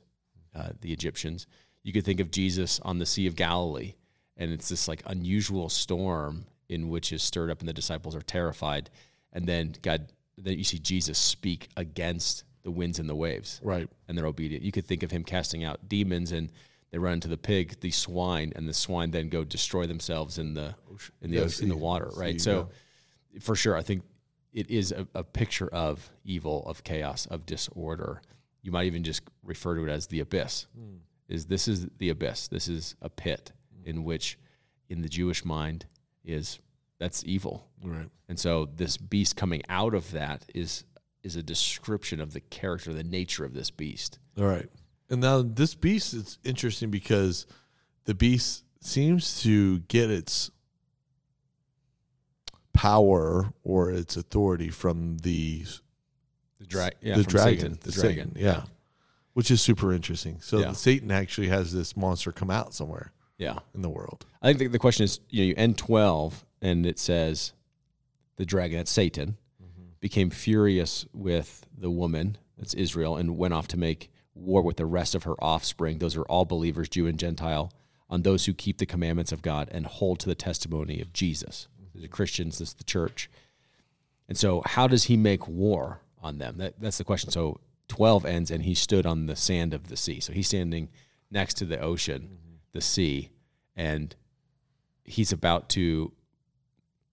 uh, 0.56 0.70
the 0.82 0.94
Egyptians. 0.94 1.46
You 1.84 1.94
could 1.94 2.06
think 2.06 2.20
of 2.20 2.32
Jesus 2.32 2.80
on 2.82 3.00
the 3.00 3.06
Sea 3.06 3.28
of 3.28 3.36
Galilee, 3.36 3.94
and 4.38 4.52
it's 4.52 4.70
this 4.70 4.88
like 4.88 5.04
unusual 5.06 5.70
storm 5.70 6.46
in 6.70 6.90
which 6.90 7.12
is 7.12 7.22
stirred 7.22 7.52
up, 7.52 7.60
and 7.60 7.68
the 7.70 7.74
disciples 7.74 8.16
are 8.16 8.22
terrified. 8.22 8.90
And 9.34 9.46
then 9.46 9.76
God, 9.82 10.08
then 10.38 10.58
you 10.58 10.64
see 10.64 10.80
Jesus 10.80 11.18
speak 11.18 11.70
against 11.78 12.44
the 12.64 12.72
winds 12.72 13.00
and 13.00 13.08
the 13.10 13.16
waves, 13.16 13.60
Right. 13.64 13.88
and 14.08 14.18
they're 14.18 14.26
obedient. 14.26 14.64
You 14.64 14.72
could 14.72 14.86
think 14.86 15.04
of 15.04 15.12
him 15.12 15.24
casting 15.24 15.64
out 15.64 15.88
demons, 15.88 16.32
and 16.32 16.52
they 16.92 16.98
run 16.98 17.14
into 17.14 17.28
the 17.28 17.38
pig, 17.38 17.80
the 17.82 17.92
swine, 17.92 18.52
and 18.56 18.68
the 18.68 18.74
swine 18.74 19.12
then 19.12 19.30
go 19.30 19.44
destroy 19.44 19.86
themselves 19.86 20.38
in 20.38 20.54
the 20.56 20.76
in 21.22 21.30
the 21.32 21.38
Yeah, 21.38 21.44
ocean, 21.44 21.64
in 21.64 21.70
the 21.70 21.78
water, 21.78 22.10
right? 22.16 22.34
sea, 22.36 22.40
So, 22.40 22.70
for 23.40 23.56
sure, 23.56 23.76
I 23.78 23.84
think 23.84 24.04
it 24.54 24.70
is 24.72 24.92
a, 24.92 25.08
a 25.14 25.24
picture 25.24 25.68
of 25.68 26.10
evil, 26.24 26.66
of 26.66 26.84
chaos, 26.84 27.26
of 27.28 27.46
disorder. 27.46 28.22
You 28.62 28.72
might 28.72 28.86
even 28.86 29.04
just 29.04 29.22
refer 29.44 29.76
to 29.76 29.84
it 29.84 29.90
as 29.90 30.08
the 30.08 30.22
abyss. 30.22 30.68
Hmm. 30.76 30.96
Is 31.28 31.46
this 31.48 31.68
is 31.68 31.88
the 31.98 32.10
abyss? 32.10 32.48
This 32.48 32.68
is 32.68 32.96
a 33.02 33.10
pit 33.10 33.52
in 33.84 34.04
which, 34.04 34.38
in 34.90 35.02
the 35.02 35.10
Jewish 35.10 35.44
mind, 35.46 35.86
is 36.24 36.60
that's 37.00 37.24
evil. 37.26 37.68
Right. 37.84 38.10
And 38.28 38.40
so 38.40 38.70
this 38.76 38.98
beast 38.98 39.36
coming 39.36 39.62
out 39.70 39.94
of 39.94 40.12
that 40.12 40.46
is 40.54 40.84
is 41.24 41.36
a 41.36 41.44
description 41.44 42.22
of 42.22 42.34
the 42.34 42.40
character, 42.40 42.94
the 42.94 43.04
nature 43.04 43.46
of 43.46 43.54
this 43.54 43.72
beast. 43.72 44.20
All 44.38 44.46
right. 44.46 44.70
And 45.10 45.22
now 45.22 45.42
this 45.42 45.74
beast 45.76 46.14
is 46.14 46.38
interesting 46.44 46.92
because 46.92 47.48
the 48.06 48.14
beast 48.14 48.64
seems 48.80 49.42
to 49.42 49.80
get 49.80 50.12
its 50.12 50.52
power 52.74 53.54
or 53.64 53.90
its 53.92 54.18
authority 54.18 54.70
from 54.70 55.18
the 55.20 55.66
The, 56.60 56.66
dra- 56.66 56.92
yeah, 57.02 57.18
the 57.18 57.24
from 57.24 57.32
dragon, 57.32 57.60
Satan, 57.60 57.80
the 57.82 57.92
Satan, 57.92 58.34
yeah. 58.36 58.64
which 59.34 59.50
is 59.50 59.62
super 59.62 59.94
interesting. 59.94 60.40
So 60.42 60.60
Yeah. 60.60 60.74
Satan 60.74 61.10
actually 61.12 61.48
has 61.48 61.74
this 61.74 61.96
monster 61.98 62.32
come 62.32 62.52
out 62.52 62.74
somewhere 62.74 63.12
yeah. 63.38 63.60
in 63.74 63.82
the 63.82 63.90
world. 63.90 64.26
I 64.42 64.48
think 64.48 64.60
the, 64.60 64.68
the 64.68 64.80
question 64.80 65.04
is, 65.06 65.20
you 65.30 65.42
know, 65.42 65.48
you 65.48 65.54
end 65.58 65.78
twelve, 65.78 66.46
and 66.66 66.84
it 66.84 66.98
says, 66.98 67.54
the 68.38 68.46
dragon, 68.46 68.78
that's 68.78 68.92
Satan, 68.92 69.38
mm-hmm. 69.62 69.90
became 70.00 70.32
furious 70.32 71.06
with 71.14 71.64
the 71.78 71.92
woman, 71.92 72.38
that's 72.58 72.74
Israel, 72.74 73.18
and 73.18 73.38
went 73.38 73.54
off 73.54 73.68
to 73.70 73.78
make 73.78 74.10
war 74.34 74.64
with 74.64 74.78
the 74.78 74.88
rest 74.88 75.14
of 75.14 75.24
her 75.24 75.36
offspring. 75.44 76.00
Those 76.00 76.18
are 76.18 76.24
all 76.24 76.44
believers, 76.44 76.90
Jew 76.90 77.06
and 77.06 77.20
Gentile, 77.20 77.72
on 78.10 78.24
those 78.24 78.46
who 78.46 78.54
keep 78.54 78.80
the 78.80 78.88
commandments 78.88 79.32
of 79.32 79.44
God 79.44 79.70
and 79.72 79.86
hold 79.86 80.20
to 80.22 80.28
the 80.28 80.34
testimony 80.34 81.00
of 81.02 81.14
Jesus. 81.14 81.68
The 81.94 82.08
Christians, 82.08 82.58
this 82.58 82.70
is 82.70 82.74
the 82.74 82.84
church. 82.84 83.30
And 84.28 84.36
so, 84.36 84.64
how 84.66 84.88
does 84.88 85.04
he 85.04 85.18
make 85.18 85.48
war 85.48 86.02
on 86.20 86.40
them? 86.40 86.58
That, 86.58 86.80
that's 86.80 86.98
the 86.98 87.04
question. 87.04 87.30
So, 87.30 87.60
12 87.90 88.26
ends, 88.26 88.50
and 88.50 88.64
he 88.64 88.74
stood 88.74 89.06
on 89.06 89.28
the 89.28 89.36
sand 89.36 89.74
of 89.74 89.88
the 89.88 89.96
sea. 89.96 90.20
So, 90.20 90.34
he's 90.34 90.48
standing 90.48 90.90
next 91.30 91.54
to 91.58 91.66
the 91.66 91.80
ocean, 91.80 92.22
mm-hmm. 92.24 92.56
the 92.72 92.82
sea, 92.82 93.30
and 93.76 94.16
he's 95.06 95.32
about 95.32 95.70
to 95.70 96.12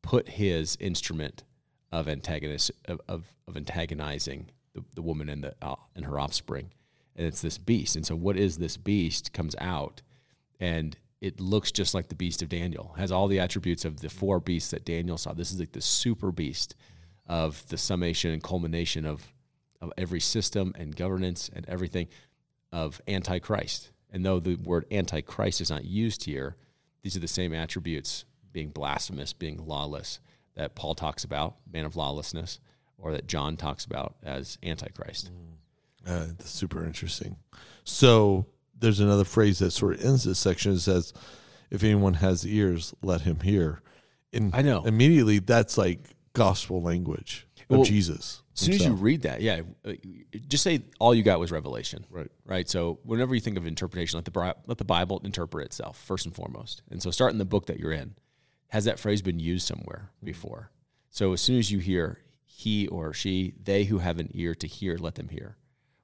put 0.03 0.31
his 0.31 0.77
instrument 0.81 1.45
of 1.91 2.09
antagonist 2.09 2.71
of, 2.87 3.01
of, 3.09 3.25
of 3.47 3.57
antagonizing 3.57 4.51
the, 4.75 4.85
the 4.95 5.03
woman 5.03 5.29
and 5.29 5.45
the 5.45 5.55
uh, 5.63 5.77
and 5.95 6.05
her 6.05 6.19
offspring. 6.19 6.71
And 7.15 7.27
it's 7.27 7.43
this 7.43 7.59
beast. 7.59 7.95
And 7.97 8.07
so 8.07 8.17
what 8.17 8.37
is 8.37 8.59
this 8.59 8.77
beast 8.77 9.33
comes 9.33 9.55
out 9.61 10.03
and 10.59 10.97
it 11.21 11.39
looks 11.39 11.71
just 11.71 11.95
like 11.95 12.09
the 12.09 12.15
beast 12.15 12.43
of 12.43 12.49
daniel. 12.49 12.95
Has 12.99 13.13
all 13.13 13.29
the 13.29 13.39
attributes 13.39 13.85
of 13.85 14.01
the 14.01 14.09
four 14.09 14.41
beasts 14.41 14.71
that 14.71 14.85
daniel 14.85 15.19
saw. 15.19 15.33
This 15.33 15.53
is 15.53 15.61
like 15.61 15.73
the 15.73 15.81
super 15.81 16.33
beast 16.33 16.75
of 17.27 17.67
the 17.69 17.79
summation 17.79 18.33
and 18.33 18.43
culmination 18.43 19.07
of 19.07 19.33
of 19.81 19.93
every 19.99 20.21
system 20.21 20.73
and 20.77 20.95
governance 20.97 21.51
and 21.53 21.69
everything 21.69 22.09
of 22.71 23.01
antichrist. 23.09 23.91
And 24.11 24.25
though 24.25 24.41
the 24.41 24.57
word 24.57 24.87
antichrist 24.91 25.61
is 25.61 25.71
not 25.71 25.85
used 25.85 26.25
here 26.25 26.57
these 27.03 27.17
are 27.17 27.21
the 27.21 27.29
same 27.29 27.53
attributes 27.53 28.25
being 28.53 28.69
blasphemous 28.71 29.33
being 29.33 29.65
lawless 29.67 30.21
that 30.55 30.75
paul 30.75 30.95
talks 30.95 31.25
about 31.25 31.57
man 31.73 31.85
of 31.85 31.97
lawlessness 31.97 32.61
or 32.99 33.13
that 33.13 33.27
john 33.27 33.57
talks 33.57 33.85
about 33.85 34.15
as 34.23 34.59
antichrist 34.63 35.31
Uh, 36.07 36.27
that's 36.37 36.51
super 36.51 36.85
interesting. 36.85 37.37
So 37.85 38.47
there's 38.79 38.99
another 38.99 39.23
phrase 39.25 39.61
that 39.61 39.71
sort 39.71 39.95
of 39.95 40.05
ends 40.05 40.25
this 40.25 40.41
section. 40.41 40.73
It 40.73 40.81
says, 40.81 41.13
"If 41.71 41.85
anyone 41.85 42.15
has 42.15 42.45
ears, 42.45 42.93
let 43.03 43.21
him 43.21 43.39
hear." 43.39 43.83
And 44.33 44.53
I 44.53 44.63
know. 44.63 44.83
immediately 44.85 45.39
that's 45.39 45.79
like 45.79 46.01
gospel 46.33 46.83
language 46.83 47.47
of 47.71 47.77
Well, 47.77 47.85
Jesus. 47.85 48.43
As 48.55 48.61
soon 48.61 48.75
as 48.75 48.85
you 48.85 48.95
read 48.95 49.23
that, 49.23 49.43
yeah, 49.43 49.63
uh, 49.85 49.93
just 50.49 50.65
say 50.65 50.83
all 50.99 51.15
you 51.15 51.23
got 51.23 51.39
was 51.39 51.53
revelation, 51.53 52.05
Right. 52.11 52.31
Right. 52.45 52.69
So 52.69 52.99
whenever 53.05 53.33
you 53.35 53.41
think 53.41 53.57
of 53.57 53.65
interpretation, 53.65 54.17
let 54.19 54.25
the 54.25 54.55
let 54.67 54.79
the 54.79 54.85
Bible 54.85 55.21
interpret 55.23 55.65
itself 55.67 55.97
first 56.03 56.27
and 56.27 56.35
foremost. 56.35 56.83
And 56.91 57.01
so 57.01 57.13
start 57.13 57.31
in 57.33 57.39
the 57.39 57.45
book 57.45 57.67
that 57.67 57.79
you're 57.79 57.93
in. 57.93 58.17
Has 58.73 58.87
that 58.87 58.99
phrase 58.99 59.21
been 59.21 59.39
used 59.39 59.67
somewhere 59.67 60.11
before? 60.25 60.71
So 61.11 61.35
as 61.35 61.43
soon 61.43 61.59
as 61.59 61.71
you 61.71 61.79
hear 61.79 62.21
he 62.47 62.89
or 62.89 63.13
she, 63.13 63.53
they 63.63 63.85
who 63.85 63.99
have 63.99 64.19
an 64.19 64.31
ear 64.33 64.55
to 64.55 64.67
hear, 64.67 64.97
let 64.97 65.15
them 65.17 65.29
hear. 65.29 65.59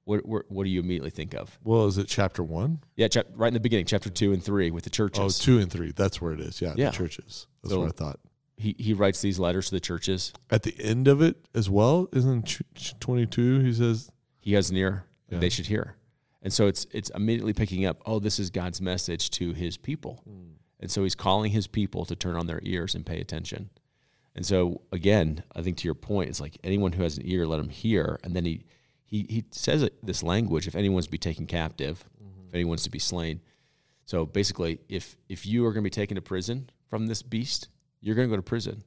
What 0.05 0.27
what, 0.27 0.51
what 0.51 0.65
do 0.65 0.71
you 0.71 0.81
immediately 0.81 1.09
think 1.09 1.35
of? 1.35 1.59
well, 1.65 1.87
is 1.87 1.97
it 1.97 2.09
chapter 2.09 2.43
one? 2.43 2.81
Yeah, 2.95 3.09
chap, 3.09 3.27
right 3.35 3.49
in 3.49 3.55
the 3.55 3.61
beginning, 3.61 3.87
chapter 3.87 4.11
two 4.11 4.35
and 4.35 4.45
three 4.45 4.71
with 4.71 4.85
the 4.85 4.91
churches. 4.91 5.19
Oh, 5.19 5.29
two 5.43 5.59
and 5.61 5.73
three. 5.73 5.93
That's 5.93 6.21
where 6.21 6.33
it 6.35 6.41
is. 6.41 6.61
Yeah, 6.61 6.75
Yeah. 6.77 6.91
the 6.91 6.97
churches. 6.97 7.47
That's 7.63 7.73
So- 7.73 7.81
what 7.81 7.89
I 7.89 7.93
thought. 7.93 8.21
He 8.59 8.75
he 8.79 8.93
writes 8.93 9.23
these 9.23 9.39
letters 9.39 9.69
to 9.69 9.77
the 9.77 9.81
churches. 9.81 10.33
At 10.51 10.63
the 10.65 10.75
end 10.79 11.09
of 11.09 11.23
it 11.23 11.37
as 11.55 11.71
well, 11.71 12.09
isn't 12.13 12.45
ch- 12.45 12.63
ch- 12.75 12.99
22? 13.01 13.61
He 13.61 13.73
says, 13.73 14.11
he 14.41 14.53
has 14.55 14.69
an 14.69 14.77
ear 14.77 15.05
Yeah. 15.31 15.39
they 15.39 15.49
should 15.49 15.67
hear 15.67 15.97
and 16.43 16.53
so 16.53 16.67
it's 16.67 16.87
it's 16.91 17.11
immediately 17.11 17.53
picking 17.53 17.85
up 17.87 18.01
oh 18.07 18.19
this 18.19 18.39
is 18.39 18.49
god's 18.51 18.81
message 18.81 19.29
to 19.31 19.53
his 19.53 19.77
people 19.77 20.21
hmm. 20.25 20.53
And 20.81 20.91
so 20.91 21.03
he's 21.03 21.15
calling 21.15 21.53
his 21.53 21.67
people 21.67 22.05
to 22.05 22.17
turn 22.17 22.37
on 22.37 22.47
their 22.47 22.61
ears 22.63 22.95
and 22.95 23.05
pay 23.05 23.21
attention. 23.21 23.71
And 24.35 24.47
so 24.47 24.83
again 24.93 25.43
i 25.57 25.63
think 25.63 25.77
to 25.79 25.89
your 25.89 25.95
point 25.95 26.31
it's 26.31 26.41
like 26.41 26.59
anyone 26.63 26.93
who 26.93 27.03
has 27.03 27.19
an 27.19 27.25
ear 27.27 27.47
let 27.47 27.61
him 27.61 27.69
hear. 27.69 28.19
And 28.23 28.35
then 28.35 28.45
he 28.45 28.65
he, 29.05 29.27
he 29.29 29.45
says 29.51 29.89
this 30.03 30.23
language 30.23 30.67
if 30.67 30.75
anyone's 30.77 31.07
to 31.07 31.11
be 31.11 31.19
taken 31.19 31.47
captive 31.47 32.05
if 32.47 32.55
anyone's 32.55 32.85
to 32.85 32.91
be 32.91 32.99
slain. 32.99 33.41
So 34.07 34.27
basically 34.27 34.79
if 34.89 35.17
if 35.29 35.47
you 35.47 35.67
are 35.67 35.73
going 35.73 35.83
to 35.83 35.91
be 35.91 35.91
taken 35.91 36.15
to 36.15 36.23
prison 36.23 36.71
from 36.89 37.07
this 37.07 37.23
beast 37.23 37.69
you're 38.01 38.15
going 38.15 38.29
to 38.29 38.33
go 38.33 38.37
to 38.37 38.43
prison. 38.43 38.85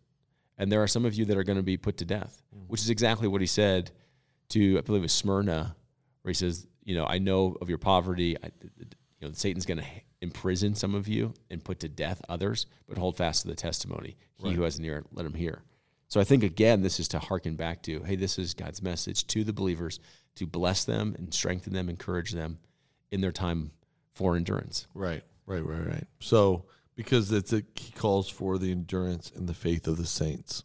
And 0.57 0.71
there 0.71 0.81
are 0.81 0.87
some 0.87 1.05
of 1.05 1.15
you 1.15 1.25
that 1.25 1.37
are 1.37 1.43
going 1.43 1.57
to 1.57 1.63
be 1.63 1.77
put 1.77 1.97
to 1.97 2.05
death 2.05 2.41
which 2.67 2.81
is 2.81 2.89
exactly 2.89 3.27
what 3.27 3.41
he 3.41 3.47
said 3.47 3.91
to 4.49 4.77
I 4.77 4.81
believe 4.81 5.01
it 5.01 5.03
was 5.03 5.13
Smyrna, 5.13 5.75
where 6.21 6.29
he 6.29 6.35
says, 6.35 6.67
you 6.83 6.95
know, 6.95 7.05
I 7.05 7.17
know 7.17 7.57
of 7.61 7.69
your 7.69 7.77
poverty. 7.77 8.37
I, 8.41 8.51
you 8.79 9.27
know, 9.27 9.31
Satan's 9.33 9.65
going 9.65 9.79
to 9.79 9.85
imprison 10.21 10.75
some 10.75 10.95
of 10.95 11.07
you 11.07 11.33
and 11.49 11.63
put 11.63 11.79
to 11.79 11.89
death 11.89 12.21
others, 12.29 12.67
but 12.87 12.97
hold 12.97 13.17
fast 13.17 13.41
to 13.41 13.47
the 13.47 13.55
testimony. 13.55 14.17
He 14.37 14.53
who 14.53 14.63
has 14.63 14.79
an 14.79 14.85
ear, 14.85 15.03
let 15.11 15.25
him 15.25 15.33
hear. 15.33 15.61
So 16.07 16.19
I 16.19 16.23
think 16.23 16.43
again, 16.43 16.81
this 16.81 16.99
is 16.99 17.07
to 17.09 17.19
hearken 17.19 17.55
back 17.55 17.83
to, 17.83 18.03
hey, 18.03 18.15
this 18.15 18.37
is 18.37 18.53
God's 18.53 18.81
message 18.81 19.27
to 19.27 19.43
the 19.43 19.53
believers 19.53 19.99
to 20.35 20.45
bless 20.45 20.83
them 20.83 21.15
and 21.17 21.33
strengthen 21.33 21.73
them, 21.73 21.89
encourage 21.89 22.31
them 22.31 22.59
in 23.11 23.21
their 23.21 23.31
time 23.31 23.71
for 24.13 24.35
endurance. 24.35 24.87
Right, 24.93 25.23
right, 25.45 25.65
right, 25.65 25.87
right. 25.87 26.07
So 26.19 26.65
because 26.95 27.31
it's 27.31 27.53
a, 27.53 27.63
he 27.75 27.91
calls 27.91 28.29
for 28.29 28.57
the 28.57 28.71
endurance 28.71 29.31
and 29.35 29.47
the 29.47 29.53
faith 29.53 29.87
of 29.87 29.97
the 29.97 30.05
saints. 30.05 30.63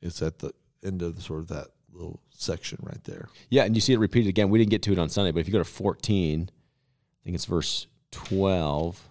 It's 0.00 0.22
at 0.22 0.38
the 0.38 0.52
end 0.84 1.02
of 1.02 1.16
the, 1.16 1.22
sort 1.22 1.40
of 1.40 1.48
that 1.48 1.68
little 1.92 2.20
section 2.30 2.78
right 2.82 3.02
there. 3.04 3.28
Yeah, 3.50 3.64
and 3.64 3.74
you 3.74 3.80
see 3.80 3.92
it 3.92 3.98
repeated 3.98 4.28
again. 4.28 4.50
We 4.50 4.58
didn't 4.58 4.70
get 4.70 4.82
to 4.82 4.92
it 4.92 4.98
on 4.98 5.08
Sunday, 5.08 5.32
but 5.32 5.40
if 5.40 5.48
you 5.48 5.52
go 5.52 5.58
to 5.58 5.64
14, 5.64 6.48
I 6.50 7.24
think 7.24 7.34
it's 7.34 7.44
verse 7.44 7.86
12. 8.12 9.08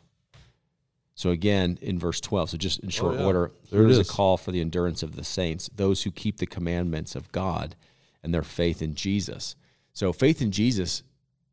So 1.17 1.29
again, 1.29 1.77
in 1.81 1.97
verse 1.97 2.19
12, 2.19 2.51
so 2.51 2.57
just 2.57 2.79
in 2.79 2.87
oh, 2.87 2.91
short 2.91 3.15
Oh, 3.15 3.19
yeah. 3.19 3.25
order, 3.25 3.51
There 3.69 3.81
it 3.81 3.83
here 3.85 3.91
is 3.91 3.99
is. 3.99 4.09
a 4.09 4.13
call 4.13 4.37
for 4.37 4.51
the 4.51 4.59
endurance 4.61 5.01
of 5.01 5.15
the 5.15 5.23
saints, 5.23 5.69
those 5.73 6.03
who 6.03 6.11
keep 6.11 6.37
the 6.37 6.45
commandments 6.45 7.15
of 7.15 7.31
God 7.31 7.75
and 8.21 8.33
their 8.33 8.43
faith 8.43 8.81
in 8.81 8.95
Jesus. 8.95 9.55
So 9.93 10.11
faith 10.11 10.41
in 10.41 10.51
Jesus 10.51 11.03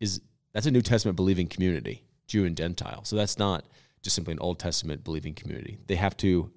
is 0.01 0.21
that's 0.53 0.67
a 0.67 0.71
New 0.71 0.83
Testament 0.83 1.17
believing 1.17 1.47
community, 1.47 2.03
Jew 2.27 2.45
and 2.45 2.57
Gentile. 2.57 3.05
So 3.05 3.15
that's 3.17 3.39
not 3.39 3.65
just 4.03 4.17
simply 4.17 4.33
an 4.33 4.41
Old 4.41 4.59
Testament 4.59 5.05
believing 5.05 5.33
community. 5.35 5.79
They 5.87 5.95
have 5.95 6.17
to 6.19 6.51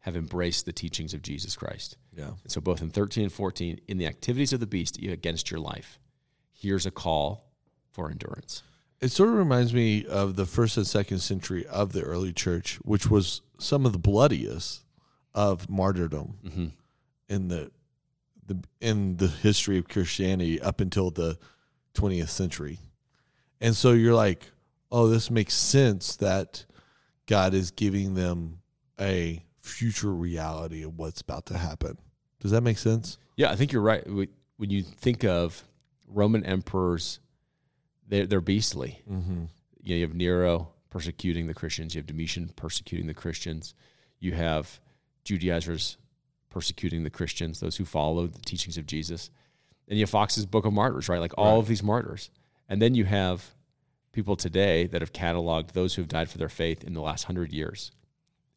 have 0.00 0.16
embraced 0.16 0.66
the 0.66 0.72
teachings 0.72 1.14
of 1.14 1.22
Jesus 1.22 1.56
Christ. 1.56 1.96
Yeah. 2.12 2.30
And 2.42 2.50
so 2.52 2.60
both 2.60 2.82
in 2.82 2.90
13 2.90 3.24
and 3.24 3.32
14, 3.32 3.80
in 3.88 3.98
the 3.98 4.06
activities 4.06 4.52
of 4.52 4.60
the 4.60 4.66
beast 4.66 4.98
against 4.98 5.50
your 5.50 5.60
life, 5.60 5.98
here's 6.52 6.86
a 6.86 6.90
call 6.90 7.50
for 7.92 8.10
endurance. 8.10 8.62
It 9.00 9.08
sort 9.10 9.28
of 9.28 9.34
reminds 9.36 9.74
me 9.74 10.06
of 10.06 10.36
the 10.36 10.46
first 10.46 10.76
and 10.76 10.86
second 10.86 11.18
century 11.18 11.66
of 11.66 11.92
the 11.92 12.02
early 12.02 12.32
church, 12.32 12.76
which 12.82 13.10
was 13.10 13.42
some 13.58 13.84
of 13.86 13.92
the 13.92 13.98
bloodiest 13.98 14.84
of 15.34 15.68
martyrdom 15.68 16.38
Mm-hmm. 16.44 16.66
in 17.28 17.48
the 17.48 17.70
the 18.46 18.62
in 18.80 19.16
the 19.16 19.26
history 19.28 19.76
of 19.78 19.88
Christianity 19.88 20.60
up 20.60 20.80
until 20.80 21.10
the 21.10 21.38
20th 21.94 22.28
century. 22.28 22.78
And 23.60 23.74
so 23.74 23.92
you're 23.92 24.14
like, 24.14 24.50
oh, 24.92 25.08
this 25.08 25.30
makes 25.30 25.54
sense 25.54 26.16
that 26.16 26.64
God 27.26 27.54
is 27.54 27.70
giving 27.72 28.14
them 28.14 28.60
a 29.00 29.42
future 29.60 30.12
reality 30.14 30.84
of 30.84 30.96
what's 30.98 31.20
about 31.22 31.46
to 31.46 31.58
happen. 31.58 31.98
Does 32.40 32.52
that 32.52 32.60
make 32.62 32.78
sense? 32.78 33.18
Yeah, 33.36 33.50
I 33.50 33.56
think 33.56 33.72
you're 33.72 33.82
right. 33.82 34.06
When 34.06 34.70
you 34.70 34.82
think 34.82 35.24
of 35.24 35.64
Roman 36.06 36.44
emperors, 36.46 37.18
they're, 38.08 38.26
they're 38.26 38.40
beastly. 38.40 39.02
Mm-hmm. 39.10 39.44
You, 39.82 39.94
know, 39.94 39.96
you 39.96 40.02
have 40.06 40.14
Nero 40.14 40.68
persecuting 40.90 41.46
the 41.46 41.54
Christians. 41.54 41.94
You 41.94 42.00
have 42.00 42.06
Domitian 42.06 42.50
persecuting 42.56 43.06
the 43.06 43.14
Christians. 43.14 43.74
You 44.20 44.32
have 44.32 44.80
Judaizers 45.24 45.96
persecuting 46.50 47.04
the 47.04 47.10
Christians, 47.10 47.60
those 47.60 47.76
who 47.76 47.84
follow 47.84 48.26
the 48.26 48.38
teachings 48.40 48.78
of 48.78 48.86
Jesus. 48.86 49.30
And 49.88 49.98
you 49.98 50.02
have 50.04 50.10
Fox's 50.10 50.46
Book 50.46 50.64
of 50.64 50.72
Martyrs, 50.72 51.08
right? 51.08 51.20
Like 51.20 51.34
all 51.36 51.52
Right. 51.54 51.58
of 51.58 51.68
these 51.68 51.82
martyrs. 51.82 52.30
And 52.68 52.80
then 52.80 52.94
you 52.94 53.04
have 53.04 53.54
people 54.12 54.36
today 54.36 54.86
that 54.86 55.02
have 55.02 55.12
cataloged 55.12 55.72
those 55.72 55.94
who 55.94 56.02
have 56.02 56.08
died 56.08 56.30
for 56.30 56.38
their 56.38 56.48
faith 56.48 56.82
in 56.82 56.94
the 56.94 57.02
last 57.02 57.24
hundred 57.24 57.52
years. 57.52 57.92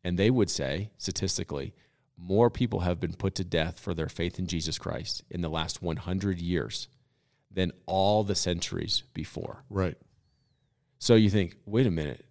And 0.04 0.18
they 0.18 0.30
would 0.30 0.50
say, 0.50 0.92
statistically, 0.98 1.74
more 2.18 2.50
people 2.50 2.82
have 2.82 3.00
been 3.00 3.14
put 3.14 3.36
to 3.36 3.44
death 3.44 3.80
for 3.80 3.94
their 3.94 4.08
faith 4.10 4.40
in 4.40 4.48
Jesus 4.48 4.78
Christ 4.78 5.24
in 5.30 5.42
the 5.42 5.50
last 5.50 5.82
100 5.82 6.40
years 6.40 6.88
than 7.52 7.72
all 7.86 8.24
the 8.24 8.36
centuries 8.36 9.04
before. 9.14 9.64
Right. 9.70 9.98
So 11.00 11.16
you 11.16 11.30
think, 11.30 11.56
wait 11.66 11.88
a 11.88 11.92
minute, 11.92 12.26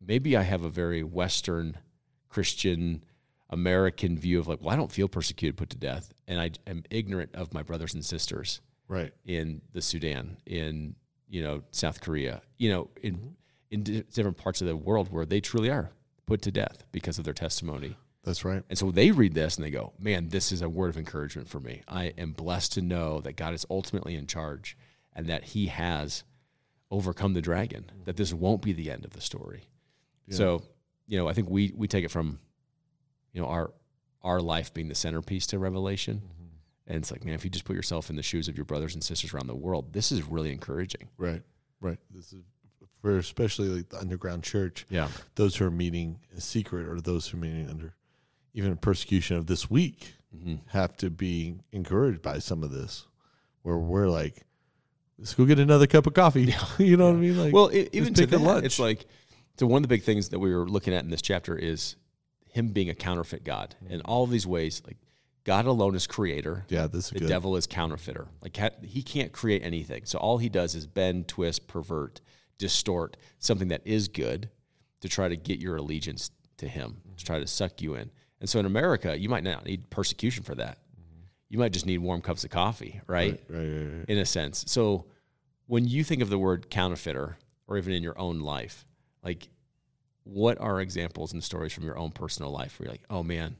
maybe 0.00 0.36
I 0.36 0.42
have 0.42 0.64
a 0.64 0.68
very 0.68 1.02
Western 1.02 1.76
Christian 2.28 3.04
American 3.50 4.16
view 4.18 4.38
of 4.38 4.48
like, 4.48 4.60
well, 4.62 4.70
I 4.72 4.76
don't 4.76 4.90
feel 4.90 5.08
persecuted, 5.08 5.56
put 5.56 5.70
to 5.70 5.76
death, 5.76 6.12
and 6.26 6.40
I 6.40 6.50
am 6.66 6.84
ignorant 6.90 7.34
of 7.34 7.52
my 7.52 7.62
brothers 7.62 7.94
and 7.94 8.04
sisters 8.04 8.60
Right. 8.88 9.12
in 9.24 9.60
the 9.72 9.82
Sudan, 9.82 10.38
in 10.46 10.94
you 11.28 11.42
know 11.42 11.62
South 11.70 12.00
Korea, 12.00 12.42
you 12.58 12.70
know, 12.70 12.90
in 13.02 13.36
in 13.70 13.82
di- 13.82 14.02
different 14.02 14.36
parts 14.36 14.60
of 14.60 14.66
the 14.66 14.76
world 14.76 15.10
where 15.12 15.24
they 15.26 15.40
truly 15.40 15.70
are 15.70 15.90
put 16.26 16.42
to 16.42 16.50
death 16.50 16.84
because 16.92 17.18
of 17.18 17.24
their 17.24 17.34
testimony. 17.34 17.96
That's 18.24 18.44
right. 18.44 18.62
And 18.68 18.78
so 18.78 18.90
they 18.90 19.10
read 19.10 19.34
this 19.34 19.56
and 19.56 19.64
they 19.64 19.70
go, 19.70 19.92
man, 19.98 20.28
this 20.28 20.52
is 20.52 20.62
a 20.62 20.68
word 20.68 20.90
of 20.90 20.96
encouragement 20.96 21.48
for 21.48 21.58
me. 21.58 21.82
I 21.88 22.12
am 22.16 22.32
blessed 22.32 22.72
to 22.74 22.82
know 22.82 23.20
that 23.20 23.36
God 23.36 23.52
is 23.52 23.66
ultimately 23.68 24.14
in 24.14 24.26
charge 24.26 24.76
and 25.12 25.26
that 25.26 25.44
he 25.44 25.66
has 25.66 26.22
overcome 26.90 27.34
the 27.34 27.42
dragon, 27.42 27.90
that 28.04 28.16
this 28.16 28.32
won't 28.32 28.62
be 28.62 28.72
the 28.72 28.90
end 28.90 29.04
of 29.04 29.12
the 29.12 29.20
story. 29.20 29.64
Yeah. 30.26 30.36
So, 30.36 30.62
you 31.06 31.18
know, 31.18 31.28
I 31.28 31.32
think 31.32 31.50
we, 31.50 31.72
we 31.74 31.88
take 31.88 32.04
it 32.04 32.10
from, 32.10 32.38
you 33.32 33.40
know, 33.40 33.48
our, 33.48 33.72
our 34.22 34.40
life 34.40 34.72
being 34.72 34.88
the 34.88 34.94
centerpiece 34.94 35.46
to 35.48 35.58
Revelation. 35.58 36.22
Mm-hmm. 36.24 36.46
And 36.86 36.98
it's 36.98 37.10
like, 37.10 37.24
man, 37.24 37.34
if 37.34 37.44
you 37.44 37.50
just 37.50 37.64
put 37.64 37.74
yourself 37.74 38.08
in 38.08 38.16
the 38.16 38.22
shoes 38.22 38.46
of 38.46 38.56
your 38.56 38.64
brothers 38.64 38.94
and 38.94 39.02
sisters 39.02 39.34
around 39.34 39.48
the 39.48 39.54
world, 39.54 39.92
this 39.92 40.12
is 40.12 40.22
really 40.22 40.52
encouraging. 40.52 41.08
Right. 41.16 41.42
Right. 41.80 41.98
This 42.14 42.32
is 42.32 42.44
for 43.00 43.18
especially 43.18 43.68
like 43.68 43.88
the 43.88 43.98
underground 43.98 44.44
church, 44.44 44.86
Yeah. 44.88 45.08
those 45.34 45.56
who 45.56 45.64
are 45.64 45.70
meeting 45.72 46.20
in 46.32 46.40
secret 46.40 46.86
or 46.86 47.00
those 47.00 47.26
who 47.26 47.36
are 47.36 47.40
meeting 47.40 47.68
under 47.68 47.94
even 48.54 48.76
persecution 48.76 49.36
of 49.36 49.46
this 49.46 49.70
week 49.70 50.14
hmm 50.36 50.54
have 50.68 50.96
to 50.96 51.10
be 51.10 51.56
encouraged 51.72 52.22
by 52.22 52.38
some 52.38 52.62
of 52.62 52.70
this 52.70 53.06
where 53.62 53.76
we're 53.76 54.08
like, 54.08 54.44
let's 55.18 55.34
go 55.34 55.44
get 55.44 55.58
another 55.58 55.86
cup 55.86 56.06
of 56.06 56.14
coffee. 56.14 56.54
you 56.78 56.96
know 56.96 57.06
what 57.06 57.16
I 57.16 57.18
mean? 57.18 57.38
Like, 57.38 57.52
well, 57.52 57.70
e- 57.72 57.88
even 57.92 58.14
to 58.14 58.26
that, 58.26 58.40
lunch. 58.40 58.64
it's 58.64 58.78
like 58.78 59.06
so. 59.58 59.66
One 59.66 59.78
of 59.78 59.82
the 59.82 59.88
big 59.88 60.02
things 60.02 60.30
that 60.30 60.38
we 60.38 60.54
were 60.54 60.66
looking 60.66 60.94
at 60.94 61.04
in 61.04 61.10
this 61.10 61.22
chapter 61.22 61.56
is 61.56 61.96
him 62.50 62.68
being 62.68 62.88
a 62.88 62.94
counterfeit 62.94 63.44
God 63.44 63.74
in 63.88 64.00
all 64.02 64.24
of 64.24 64.30
these 64.30 64.46
ways. 64.46 64.82
Like 64.86 64.96
God 65.44 65.66
alone 65.66 65.94
is 65.94 66.06
creator, 66.06 66.64
yeah, 66.68 66.86
this 66.86 67.06
is 67.06 67.10
the 67.10 67.18
good. 67.20 67.28
devil 67.28 67.56
is 67.56 67.66
counterfeiter. 67.66 68.26
Like 68.42 68.58
he 68.84 69.02
can't 69.02 69.32
create 69.32 69.62
anything, 69.62 70.06
so 70.06 70.18
all 70.18 70.38
he 70.38 70.48
does 70.48 70.74
is 70.74 70.86
bend, 70.86 71.28
twist, 71.28 71.68
pervert, 71.68 72.20
distort 72.58 73.16
something 73.38 73.68
that 73.68 73.82
is 73.84 74.08
good 74.08 74.50
to 75.00 75.08
try 75.08 75.28
to 75.28 75.36
get 75.36 75.58
your 75.60 75.76
allegiance 75.76 76.30
to 76.58 76.68
him, 76.68 77.02
to 77.16 77.24
try 77.24 77.38
to 77.38 77.46
suck 77.46 77.82
you 77.82 77.94
in. 77.94 78.10
And 78.42 78.50
so 78.50 78.58
in 78.58 78.66
America, 78.66 79.16
you 79.16 79.28
might 79.28 79.44
not 79.44 79.64
need 79.64 79.88
persecution 79.88 80.42
for 80.42 80.56
that. 80.56 80.78
You 81.48 81.58
might 81.58 81.72
just 81.72 81.86
need 81.86 81.98
warm 81.98 82.20
cups 82.22 82.42
of 82.42 82.50
coffee, 82.50 83.00
right? 83.06 83.40
Right, 83.48 83.60
right, 83.60 83.68
right, 83.68 83.98
right. 83.98 84.08
in 84.08 84.18
a 84.18 84.26
sense. 84.26 84.64
So 84.66 85.04
when 85.66 85.86
you 85.86 86.02
think 86.02 86.22
of 86.22 86.28
the 86.28 86.38
word 86.38 86.68
counterfeiter, 86.68 87.36
or 87.68 87.78
even 87.78 87.92
in 87.92 88.02
your 88.02 88.18
own 88.18 88.40
life, 88.40 88.84
like 89.22 89.48
what 90.24 90.60
are 90.60 90.80
examples 90.80 91.32
and 91.32 91.44
stories 91.44 91.72
from 91.72 91.84
your 91.84 91.96
own 91.96 92.10
personal 92.10 92.50
life 92.50 92.80
where 92.80 92.86
you're 92.86 92.94
like, 92.94 93.04
oh 93.10 93.22
man, 93.22 93.54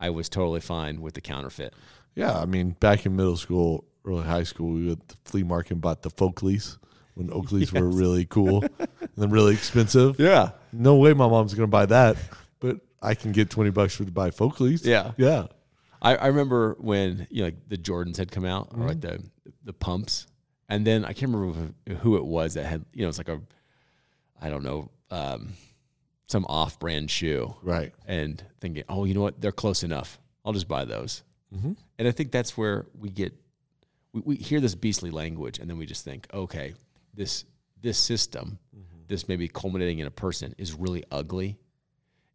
I 0.00 0.08
was 0.08 0.30
totally 0.30 0.60
fine 0.60 1.02
with 1.02 1.12
the 1.12 1.20
counterfeit. 1.20 1.74
Yeah, 2.14 2.32
I 2.38 2.46
mean, 2.46 2.70
back 2.80 3.04
in 3.04 3.16
middle 3.16 3.36
school, 3.36 3.84
early 4.06 4.24
high 4.24 4.44
school, 4.44 4.72
we 4.72 4.86
went 4.86 5.06
to 5.10 5.16
the 5.16 5.30
flea 5.30 5.42
market 5.42 5.72
and 5.72 5.82
bought 5.82 6.00
the 6.00 6.10
Folkleys 6.10 6.78
when 7.12 7.28
Oakleys 7.28 7.78
were 7.78 7.88
really 7.90 8.24
cool 8.24 8.64
and 8.78 8.88
then 9.18 9.28
really 9.28 9.52
expensive. 9.52 10.18
Yeah. 10.18 10.52
No 10.72 10.96
way 10.96 11.12
my 11.12 11.28
mom's 11.28 11.52
going 11.52 11.68
to 11.68 11.70
buy 11.70 11.84
that, 11.86 12.16
but 12.58 12.80
I 13.04 13.14
can 13.14 13.32
get 13.32 13.50
20 13.50 13.70
bucks 13.70 13.94
for 13.96 14.04
to 14.04 14.10
buy 14.12 14.30
Folkleys. 14.30 14.84
Yeah. 14.84 15.12
Yeah. 15.16 15.46
I, 16.02 16.16
I 16.16 16.26
remember 16.28 16.76
when 16.80 17.26
you 17.30 17.40
know 17.40 17.44
like 17.46 17.68
the 17.68 17.78
Jordans 17.78 18.16
had 18.16 18.30
come 18.30 18.44
out, 18.44 18.68
or 18.74 18.86
like 18.86 19.00
the 19.00 19.22
the 19.64 19.72
pumps, 19.72 20.26
and 20.68 20.86
then 20.86 21.04
I 21.04 21.12
can't 21.12 21.32
remember 21.32 21.72
who- 22.00 22.16
it 22.16 22.24
was 22.24 22.54
that 22.54 22.66
had 22.66 22.84
you 22.92 23.02
know 23.02 23.08
it's 23.08 23.18
like 23.18 23.28
a, 23.28 23.40
I 24.40 24.50
don't 24.50 24.64
know, 24.64 24.90
um, 25.10 25.52
some 26.26 26.44
off-brand 26.46 27.10
shoe, 27.10 27.54
Right. 27.62 27.92
and 28.06 28.42
thinking, 28.60 28.84
oh, 28.88 29.04
you 29.04 29.14
know 29.14 29.22
what, 29.22 29.40
they're 29.40 29.52
close 29.52 29.82
enough. 29.82 30.18
I'll 30.44 30.52
just 30.52 30.68
buy 30.68 30.84
those. 30.84 31.22
Mm-hmm. 31.54 31.72
And 31.98 32.08
I 32.08 32.10
think 32.10 32.32
that's 32.32 32.56
where 32.56 32.86
we 32.98 33.08
get 33.08 33.32
we, 34.12 34.20
we 34.24 34.36
hear 34.36 34.60
this 34.60 34.74
beastly 34.74 35.10
language 35.10 35.58
and 35.58 35.70
then 35.70 35.78
we 35.78 35.86
just 35.86 36.04
think, 36.04 36.26
okay, 36.34 36.74
this 37.14 37.44
this 37.80 37.96
system, 37.96 38.58
this 39.08 39.26
maybe 39.28 39.48
culminating 39.48 40.00
in 40.00 40.06
a 40.06 40.10
person 40.10 40.54
is 40.58 40.74
really 40.74 41.02
ugly, 41.10 41.56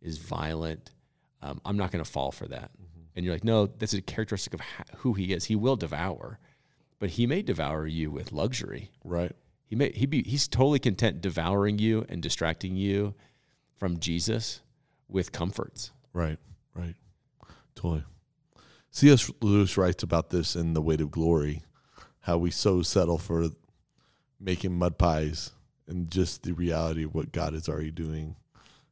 is 0.01 0.17
violent. 0.17 0.91
Um, 1.41 1.61
I'm 1.65 1.77
not 1.77 1.91
going 1.91 2.03
to 2.03 2.09
fall 2.09 2.31
for 2.31 2.47
that. 2.47 2.71
And 3.15 3.25
you're 3.25 3.33
like, 3.33 3.43
no, 3.43 3.65
that's 3.65 3.93
a 3.93 4.01
characteristic 4.01 4.53
of 4.53 4.61
ho- 4.61 4.83
who 4.97 5.13
he 5.13 5.33
is. 5.33 5.45
He 5.45 5.55
will 5.55 5.75
devour, 5.75 6.39
but 6.99 7.11
he 7.11 7.27
may 7.27 7.41
devour 7.41 7.85
you 7.87 8.11
with 8.11 8.31
luxury. 8.31 8.91
Right. 9.03 9.33
He 9.65 9.75
may 9.75 9.91
he 9.91 10.05
be 10.05 10.23
he's 10.23 10.47
totally 10.47 10.79
content 10.79 11.21
devouring 11.21 11.77
you 11.77 12.05
and 12.09 12.23
distracting 12.23 12.75
you 12.75 13.13
from 13.77 13.99
Jesus 13.99 14.61
with 15.07 15.31
comforts. 15.31 15.91
Right. 16.13 16.39
Right. 16.73 16.95
Totally. 17.75 18.03
C.S. 18.91 19.29
Lewis 19.41 19.77
writes 19.77 20.01
about 20.01 20.31
this 20.31 20.55
in 20.55 20.73
The 20.73 20.81
Weight 20.81 21.01
of 21.01 21.11
Glory, 21.11 21.61
how 22.21 22.37
we 22.37 22.49
so 22.49 22.81
settle 22.81 23.19
for 23.19 23.49
making 24.39 24.77
mud 24.77 24.97
pies 24.97 25.51
and 25.87 26.09
just 26.09 26.43
the 26.43 26.53
reality 26.53 27.03
of 27.03 27.13
what 27.13 27.31
God 27.31 27.53
is 27.53 27.69
already 27.69 27.91
doing 27.91 28.35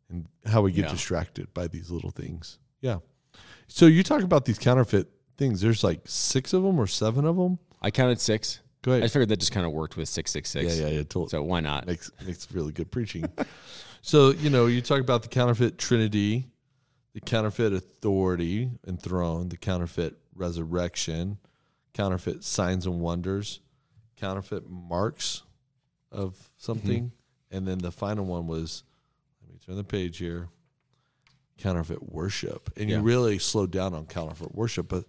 and 0.09 0.27
how 0.45 0.61
we 0.61 0.71
get 0.71 0.85
Yeah. 0.85 0.91
distracted 0.91 1.53
by 1.53 1.67
these 1.67 1.89
little 1.89 2.11
things. 2.11 2.59
Yeah. 2.81 2.99
So 3.67 3.85
you 3.85 4.03
talk 4.03 4.21
about 4.21 4.45
these 4.45 4.57
counterfeit 4.57 5.09
things. 5.37 5.61
There's 5.61 5.83
like 5.83 6.01
six 6.05 6.53
of 6.53 6.63
them 6.63 6.79
or 6.79 6.87
seven 6.87 7.25
of 7.25 7.35
them. 7.35 7.59
I 7.81 7.91
counted 7.91 8.19
six. 8.19 8.61
Go 8.81 8.91
ahead. 8.91 9.03
I 9.03 9.07
figured 9.07 9.29
that 9.29 9.39
just 9.39 9.51
kind 9.51 9.65
of 9.65 9.71
worked 9.71 9.97
with 9.97 10.07
six 10.07 10.31
six 10.31 10.55
Yeah, 10.55 10.71
yeah, 10.71 10.87
yeah. 10.87 10.97
Totally. 10.99 11.29
So 11.29 11.43
why 11.43 11.59
not? 11.59 11.87
makes 11.87 12.11
makes 12.25 12.49
really 12.51 12.71
good 12.71 12.91
preaching. 12.91 13.25
so 14.01 14.31
you 14.31 14.49
know, 14.49 14.67
you 14.67 14.81
talk 14.81 15.01
about 15.01 15.23
the 15.23 15.29
counterfeit 15.29 15.77
Trinity, 15.77 16.47
the 17.13 17.21
counterfeit 17.21 17.73
authority 17.73 18.69
and 18.85 19.01
throne, 19.01 19.49
the 19.49 19.57
counterfeit 19.57 20.15
resurrection, 20.35 21.37
counterfeit 21.93 22.43
signs 22.43 22.85
and 22.85 22.99
wonders, 22.99 23.59
counterfeit 24.15 24.69
marks 24.69 25.43
of 26.11 26.33
mm-hmm. 26.33 26.43
something, 26.57 27.11
and 27.51 27.67
then 27.67 27.79
the 27.79 27.91
final 27.91 28.25
one 28.25 28.47
was, 28.47 28.83
turn 29.67 29.75
the 29.75 29.83
page 29.83 30.17
here. 30.17 30.49
Counterfeit 31.57 32.11
worship, 32.11 32.71
and 32.77 32.89
Yeah. 32.89 32.97
you 32.97 33.01
really 33.03 33.39
slowed 33.39 33.71
down 33.71 33.93
on 33.93 34.05
counterfeit 34.05 34.53
worship. 34.53 34.87
But 34.87 35.05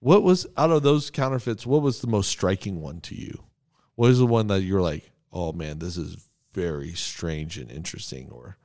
what 0.00 0.22
was 0.22 0.46
out 0.56 0.70
of 0.70 0.82
those 0.82 1.10
counterfeits? 1.10 1.64
What 1.66 1.82
was 1.82 2.00
the 2.00 2.08
most 2.08 2.28
striking 2.28 2.80
one 2.80 3.00
to 3.02 3.14
you? 3.14 3.44
What 3.94 4.10
is 4.10 4.18
the 4.18 4.26
one 4.26 4.48
that 4.48 4.62
you're 4.62 4.82
like, 4.82 5.12
oh 5.32 5.52
man, 5.52 5.78
this 5.78 5.96
is 5.96 6.28
very 6.52 6.92
strange 6.94 7.58
and 7.58 7.70
interesting, 7.70 8.28
or 8.30 8.58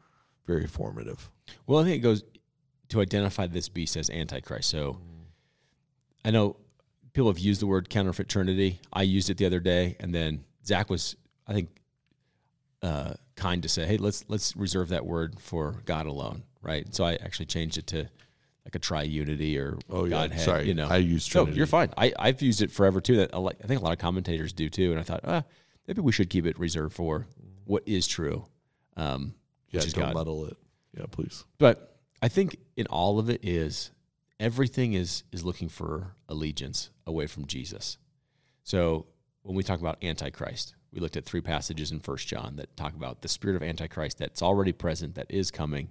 very 0.47 0.65
formative? 0.67 1.30
Well, 1.67 1.80
I 1.80 1.84
think 1.84 1.97
it 1.97 1.99
goes 1.99 2.23
to 2.89 2.99
identify 2.99 3.45
this 3.45 3.69
beast 3.69 3.95
as 3.95 4.10
Antichrist. 4.10 4.69
So 4.69 4.99
I 6.25 6.32
know 6.32 6.58
people 7.13 7.30
have 7.30 7.38
used 7.39 7.62
the 7.62 7.67
word 7.67 7.89
counterfeit 7.89 8.28
trinity. 8.28 8.80
I 8.91 9.04
used 9.04 9.30
it 9.30 9.38
the 9.38 9.45
other 9.45 9.60
day, 9.60 9.95
and 9.99 10.13
then 10.15 10.45
Zach 10.65 10.89
was, 10.89 11.15
I 11.45 11.54
think, 11.54 11.69
uh, 12.82 13.13
kind 13.39 13.63
to 13.63 13.69
say, 13.69 13.86
"Hey, 13.86 13.97
let's 13.97 14.25
let's 14.28 14.56
reserve 14.56 14.89
that 14.89 15.06
word 15.06 15.39
for 15.39 15.82
God 15.86 16.06
alone." 16.06 16.43
Right. 16.62 16.93
So 16.93 17.04
I 17.06 17.13
actually 17.15 17.45
changed 17.47 17.78
it 17.78 17.88
to 17.88 18.10
like 18.65 18.75
a 18.75 18.80
triunity 18.80 19.58
or 19.58 19.80
Oh 19.89 20.04
yeah, 20.06 20.28
Godhead. 20.28 20.41
sorry. 20.41 20.67
you 20.67 20.73
know, 20.73 20.88
I 20.88 20.97
used 20.97 21.34
no, 21.34 21.43
Trinity. 21.43 21.58
you're 21.58 21.67
fine. 21.67 21.89
I 21.97 22.13
I've 22.19 22.41
used 22.41 22.62
it 22.62 22.71
forever 22.71 22.99
too. 23.02 23.15
That 23.17 23.34
I 23.34 23.67
think 23.67 23.80
a 23.82 23.84
lot 23.84 23.93
of 23.93 23.99
commentators 23.99 24.54
do 24.54 24.69
too. 24.69 24.91
And 24.91 24.99
I 24.99 25.04
thought, 25.04 25.21
ah, 25.23 25.43
maybe 25.88 26.02
we 26.02 26.12
should 26.12 26.30
keep 26.30 26.45
it 26.45 26.60
reserved 26.60 26.93
for 26.95 27.25
what 27.65 27.84
is 27.88 28.08
true, 28.08 28.45
um, 28.97 29.34
Yeah, 29.71 29.82
don't 29.82 29.93
God. 29.95 30.13
muddle 30.15 30.45
it. 30.45 30.58
Yeah, 30.97 31.06
please. 31.10 31.45
But 31.60 31.97
I 32.21 32.28
think 32.28 32.58
in 32.75 32.86
all 32.88 33.19
of 33.19 33.30
it 33.30 33.39
is 33.45 33.91
everything 34.39 34.93
is 34.93 35.23
is 35.32 35.45
looking 35.45 35.69
for 35.69 36.15
allegiance 36.28 36.89
away 37.08 37.28
from 37.28 37.45
Jesus. 37.45 37.97
So 38.63 39.08
when 39.43 39.56
we 39.56 39.63
talk 39.63 39.80
about 39.80 40.04
antichrist, 40.04 40.75
we 40.91 40.99
looked 40.99 41.17
at 41.17 41.25
three 41.25 41.41
passages 41.41 41.91
in 41.91 41.99
First 41.99 42.28
John 42.28 42.56
that 42.58 42.75
talk 42.75 42.95
about 42.95 43.21
the 43.21 43.28
spirit 43.28 43.56
of 43.56 43.63
antichrist 43.63 44.17
that's 44.17 44.41
already 44.41 44.71
present, 44.71 45.15
that 45.15 45.28
is 45.30 45.52
coming. 45.52 45.89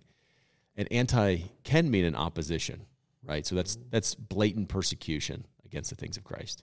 And 0.77 0.91
anti 0.93 1.43
can 1.65 1.91
mean 1.91 2.05
an 2.05 2.15
opposition, 2.17 2.87
right? 3.25 3.47
So 3.47 3.55
that's 3.55 3.79
that's 3.91 4.15
blatant 4.15 4.69
persecution 4.69 5.47
against 5.65 5.91
the 5.91 5.97
things 5.97 6.17
of 6.17 6.25
Christ. 6.25 6.63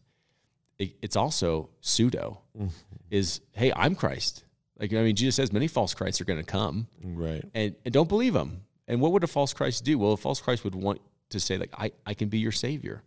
It, 0.80 0.96
it's 1.02 1.16
also 1.16 1.70
pseudo, 1.82 2.42
mm-hmm. 2.58 2.68
is 3.10 3.42
hey, 3.54 3.72
I'm 3.76 3.96
Christ. 3.96 4.44
Like 4.80 4.94
I 4.94 5.02
mean, 5.04 5.16
Jesus 5.16 5.36
says 5.36 5.54
many 5.54 5.68
false 5.68 5.94
Christs 5.94 6.20
are 6.22 6.26
going 6.26 6.40
to 6.40 6.46
come, 6.46 6.88
Right. 7.04 7.44
and, 7.54 7.76
and 7.86 7.94
don't 7.94 8.10
believe 8.10 8.34
them. 8.34 8.64
And 8.88 9.02
what 9.02 9.12
would 9.14 9.24
a 9.24 9.28
false 9.28 9.54
Christ 9.54 9.84
do? 9.84 9.98
Well, 9.98 10.12
a 10.12 10.18
false 10.18 10.42
Christ 10.42 10.64
would 10.64 10.76
want 10.76 11.02
to 11.30 11.40
say, 11.40 11.58
like, 11.58 11.74
I, 11.78 11.92
I 12.06 12.14
can 12.14 12.30
be 12.30 12.40
your 12.40 12.52
savior. 12.52 13.02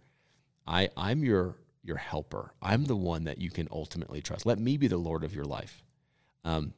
I, 0.66 0.88
I'm 0.96 1.22
your 1.22 1.56
your 1.88 1.96
helper. 1.96 2.52
I'm 2.62 2.84
the 2.84 2.94
one 2.96 3.24
that 3.24 3.38
you 3.38 3.50
can 3.50 3.66
ultimately 3.72 4.20
trust. 4.22 4.46
Let 4.46 4.60
me 4.60 4.76
be 4.76 4.86
the 4.86 4.98
Lord 4.98 5.24
of 5.24 5.34
your 5.34 5.46
life. 5.46 5.82
Um, 6.44 6.74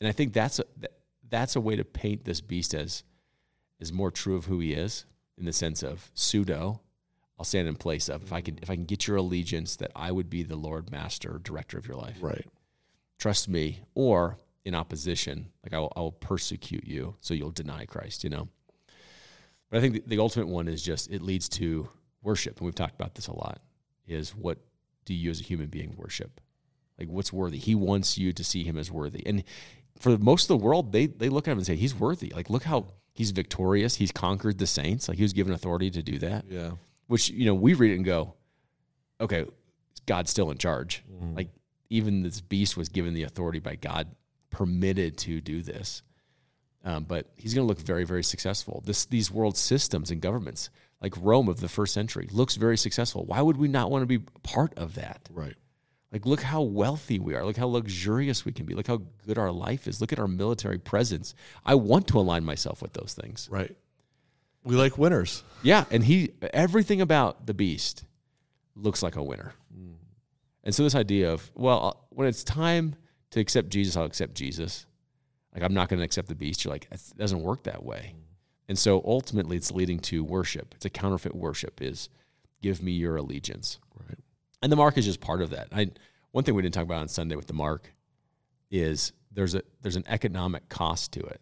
and 0.00 0.08
I 0.08 0.12
think 0.12 0.32
that's 0.32 0.58
a, 0.60 0.64
that's 1.28 1.56
a 1.56 1.60
way 1.60 1.76
to 1.76 1.84
paint 1.84 2.24
this 2.24 2.40
beast 2.40 2.72
as 2.72 3.02
is 3.78 3.92
more 3.92 4.10
true 4.10 4.36
of 4.36 4.46
who 4.46 4.60
he 4.60 4.72
is 4.72 5.04
in 5.36 5.44
the 5.44 5.52
sense 5.52 5.82
of 5.82 6.10
pseudo. 6.14 6.80
I'll 7.38 7.44
stand 7.44 7.68
in 7.68 7.76
place 7.76 8.08
of 8.08 8.22
if 8.22 8.32
I 8.32 8.40
can 8.40 8.58
if 8.62 8.70
I 8.70 8.74
can 8.74 8.84
get 8.84 9.06
your 9.06 9.16
allegiance 9.16 9.76
that 9.76 9.90
I 9.96 10.12
would 10.12 10.30
be 10.30 10.42
the 10.42 10.56
Lord, 10.56 10.90
Master, 10.90 11.40
Director 11.42 11.76
of 11.78 11.86
your 11.86 11.96
life 11.96 12.18
Right. 12.20 12.46
trust 13.18 13.48
me, 13.48 13.80
or 13.94 14.38
in 14.64 14.74
opposition, 14.74 15.50
like 15.64 15.72
I 15.72 15.78
will, 15.78 15.92
I 15.96 16.00
will 16.00 16.12
persecute 16.12 16.86
you, 16.86 17.16
so 17.20 17.32
you'll 17.32 17.50
deny 17.50 17.86
Christ, 17.86 18.24
you 18.24 18.28
know. 18.30 18.48
But 19.70 19.78
I 19.78 19.80
think 19.80 19.94
the, 19.94 20.02
the 20.06 20.18
ultimate 20.18 20.48
one 20.48 20.68
is 20.68 20.82
just 20.82 21.10
it 21.10 21.22
leads 21.22 21.48
to 21.50 21.88
worship, 22.22 22.58
and 22.58 22.66
we've 22.66 22.74
talked 22.74 22.94
about 22.94 23.14
this 23.14 23.28
a 23.28 23.32
lot. 23.34 23.60
Is 24.06 24.30
what 24.34 24.58
do 25.04 25.14
you 25.14 25.30
as 25.30 25.40
a 25.40 25.44
human 25.44 25.68
being 25.68 25.94
worship? 25.96 26.40
Like 26.98 27.08
what's 27.08 27.32
worthy? 27.32 27.58
He 27.58 27.74
wants 27.74 28.18
you 28.18 28.32
to 28.32 28.44
see 28.44 28.64
him 28.64 28.76
as 28.76 28.90
worthy, 28.90 29.22
and 29.26 29.44
for 29.98 30.16
most 30.18 30.44
of 30.50 30.58
the 30.58 30.64
world, 30.64 30.92
they 30.92 31.06
they 31.06 31.28
look 31.28 31.46
at 31.48 31.52
him 31.52 31.58
and 31.58 31.66
say 31.66 31.76
he's 31.76 31.94
worthy. 31.94 32.30
Like 32.34 32.50
look 32.50 32.64
how 32.64 32.88
he's 33.12 33.30
victorious. 33.30 33.96
He's 33.96 34.12
conquered 34.12 34.58
the 34.58 34.66
saints. 34.66 35.08
Like 35.08 35.16
he 35.18 35.22
was 35.24 35.32
given 35.32 35.52
authority 35.52 35.90
to 35.90 36.02
do 36.02 36.18
that 36.20 36.44
Yeah. 36.48 36.72
which 37.06 37.30
you 37.30 37.44
know 37.46 37.54
we 37.54 37.74
read 37.74 37.92
it 37.92 37.96
and 37.96 38.04
go, 38.04 38.34
okay, 39.20 39.44
God's 40.06 40.30
still 40.30 40.50
in 40.50 40.58
charge. 40.58 41.02
Like 41.34 41.48
even 41.88 42.22
this 42.22 42.40
beast 42.40 42.76
was 42.76 42.88
given 42.88 43.14
the 43.14 43.24
authority 43.24 43.58
by 43.58 43.76
God, 43.76 44.08
permitted 44.50 45.16
to 45.18 45.40
do 45.40 45.62
this. 45.62 46.02
Um, 46.84 47.04
but 47.04 47.26
he's 47.36 47.52
going 47.52 47.64
to 47.66 47.68
look 47.68 47.80
very, 47.80 48.04
very 48.04 48.24
successful. 48.24 48.82
This 48.86 49.04
these 49.04 49.30
world 49.30 49.56
systems 49.56 50.10
and 50.10 50.20
governments, 50.20 50.70
like 51.00 51.14
Rome 51.20 51.48
of 51.48 51.60
the 51.60 51.68
first 51.68 51.94
century, 51.94 52.28
looks 52.30 52.56
very 52.56 52.76
successful. 52.76 53.24
Why 53.24 53.40
would 53.40 53.56
we 53.56 53.68
not 53.68 53.90
want 53.90 54.02
to 54.02 54.06
be 54.06 54.18
part 54.42 54.74
of 54.76 54.94
that? 54.94 55.28
Right. 55.32 55.54
Like, 56.12 56.26
look 56.26 56.42
how 56.42 56.62
wealthy 56.62 57.20
we 57.20 57.34
are. 57.34 57.44
Look 57.44 57.56
how 57.56 57.68
luxurious 57.68 58.44
we 58.44 58.50
can 58.50 58.66
be. 58.66 58.74
Look 58.74 58.88
how 58.88 59.02
good 59.26 59.38
our 59.38 59.52
life 59.52 59.86
is. 59.86 60.00
Look 60.00 60.12
at 60.12 60.18
our 60.18 60.26
military 60.26 60.78
presence. 60.78 61.34
I 61.64 61.76
want 61.76 62.08
to 62.08 62.18
align 62.18 62.44
myself 62.44 62.82
with 62.82 62.94
those 62.94 63.14
things. 63.14 63.48
Right. 63.50 63.76
We 64.64 64.74
like 64.74 64.98
winners. 64.98 65.44
Yeah, 65.62 65.84
and 65.90 66.04
he 66.04 66.32
everything 66.52 67.00
about 67.00 67.46
the 67.46 67.54
beast 67.54 68.04
looks 68.76 69.02
like 69.02 69.16
a 69.16 69.22
winner. 69.22 69.54
And 70.62 70.74
so 70.74 70.82
this 70.82 70.94
idea 70.94 71.32
of 71.32 71.50
well, 71.54 71.86
uh, 71.86 71.92
when 72.10 72.28
it's 72.28 72.44
time 72.44 72.96
to 73.30 73.40
accept 73.40 73.70
Jesus, 73.70 73.96
I'll 73.96 74.04
accept 74.04 74.34
Jesus. 74.34 74.86
Like 75.54 75.62
I'm 75.62 75.74
not 75.74 75.88
going 75.88 75.98
to 75.98 76.04
accept 76.04 76.28
the 76.28 76.34
beast. 76.34 76.64
You're 76.64 76.72
like 76.72 76.88
it 76.90 77.00
doesn't 77.16 77.42
work 77.42 77.64
that 77.64 77.82
way. 77.82 78.14
And 78.70 78.78
so 78.78 79.02
ultimately, 79.04 79.56
it's 79.56 79.72
leading 79.72 79.98
to 79.98 80.22
worship. 80.22 80.74
It's 80.76 80.84
a 80.84 80.90
counterfeit 80.90 81.34
worship. 81.34 81.82
Is 81.82 82.08
give 82.62 82.80
me 82.80 82.92
your 82.92 83.16
allegiance. 83.16 83.80
Right. 83.98 84.16
And 84.62 84.70
the 84.70 84.76
mark 84.76 84.96
is 84.96 85.04
just 85.04 85.20
part 85.20 85.42
of 85.42 85.50
that. 85.50 85.66
I 85.72 85.90
one 86.30 86.44
thing 86.44 86.54
we 86.54 86.62
didn't 86.62 86.74
talk 86.74 86.84
about 86.84 87.00
on 87.00 87.08
Sunday 87.08 87.34
with 87.34 87.48
the 87.48 87.52
mark 87.52 87.92
is 88.70 89.10
there's 89.32 89.56
a 89.56 89.62
there's 89.82 89.96
an 89.96 90.04
economic 90.06 90.68
cost 90.68 91.10
to 91.14 91.20
it. 91.20 91.40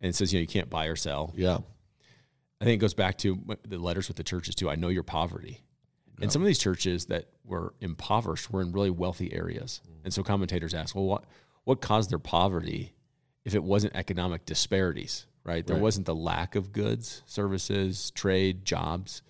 And 0.00 0.08
it 0.08 0.14
says 0.14 0.32
you 0.32 0.38
know 0.38 0.40
you 0.40 0.46
can't 0.46 0.70
buy 0.70 0.86
or 0.86 0.96
sell. 0.96 1.34
Yeah. 1.36 1.58
I 2.62 2.64
think 2.64 2.78
it 2.78 2.80
goes 2.80 2.94
back 2.94 3.18
to 3.18 3.38
the 3.68 3.76
letters 3.76 4.08
with 4.08 4.16
the 4.16 4.24
churches 4.24 4.54
too. 4.54 4.70
I 4.70 4.74
know 4.76 4.88
your 4.88 5.02
poverty. 5.02 5.64
And 6.22 6.32
some 6.32 6.40
of 6.40 6.46
these 6.46 6.58
churches 6.58 7.04
that 7.06 7.26
were 7.44 7.74
impoverished 7.82 8.50
were 8.50 8.62
in 8.62 8.72
really 8.72 8.88
wealthy 8.88 9.34
areas. 9.34 9.82
Mm. 9.86 10.04
And 10.04 10.14
so 10.14 10.22
commentators 10.22 10.72
ask, 10.72 10.94
well, 10.94 11.04
what 11.04 11.24
what 11.64 11.82
caused 11.82 12.08
their 12.08 12.18
poverty 12.18 12.94
if 13.44 13.54
it 13.54 13.62
wasn't 13.62 13.94
economic 13.94 14.46
disparities, 14.46 15.26
right? 15.46 15.66
There 15.66 15.76
Right. 15.76 15.82
wasn't 15.82 16.06
the 16.06 16.14
lack 16.14 16.54
of 16.56 16.72
goods, 16.72 17.22
services, 17.26 18.10
trade, 18.10 18.64
jobs. 18.64 19.22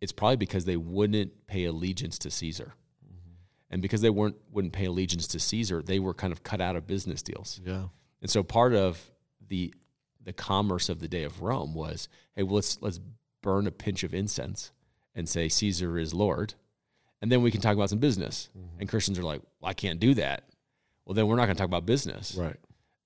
It's 0.00 0.12
probably 0.12 0.36
because 0.36 0.64
they 0.64 0.76
wouldn't 0.76 1.46
pay 1.46 1.64
allegiance 1.64 2.18
to 2.20 2.30
Caesar. 2.30 2.74
Mm-hmm. 3.04 3.32
And 3.70 3.82
because 3.82 4.00
they 4.00 4.10
weren't 4.10 4.36
wouldn't 4.50 4.72
pay 4.72 4.86
allegiance 4.86 5.26
to 5.28 5.40
Caesar, 5.40 5.82
they 5.82 5.98
were 5.98 6.14
kind 6.14 6.32
of 6.32 6.42
cut 6.42 6.60
out 6.60 6.76
of 6.76 6.86
business 6.86 7.22
deals. 7.22 7.60
Yeah. 7.64 7.84
And 8.22 8.30
so 8.30 8.42
part 8.42 8.74
of 8.74 9.10
the 9.46 9.74
the 10.24 10.32
commerce 10.32 10.88
of 10.88 11.00
the 11.00 11.08
day 11.08 11.22
of 11.24 11.40
Rome 11.42 11.74
was, 11.74 12.08
hey, 12.34 12.42
well, 12.42 12.56
let's 12.56 12.80
let's 12.80 13.00
burn 13.42 13.66
a 13.66 13.70
pinch 13.70 14.02
of 14.04 14.14
incense 14.14 14.72
and 15.14 15.28
say 15.28 15.48
Caesar 15.48 15.98
is 15.98 16.12
Lord, 16.14 16.54
and 17.20 17.30
then 17.32 17.42
we 17.42 17.50
can 17.50 17.60
talk 17.60 17.74
about 17.74 17.90
some 17.90 17.98
business. 17.98 18.48
Mm-hmm. 18.56 18.80
And 18.80 18.88
Christians 18.88 19.18
are 19.18 19.22
like, 19.22 19.42
well, 19.60 19.70
I 19.70 19.74
can't 19.74 19.98
do 20.00 20.14
that. 20.14 20.44
Well, 21.04 21.14
then 21.14 21.26
we're 21.26 21.36
not 21.36 21.46
going 21.46 21.56
to 21.56 21.60
talk 21.60 21.66
about 21.68 21.86
business. 21.86 22.34
Right. 22.34 22.56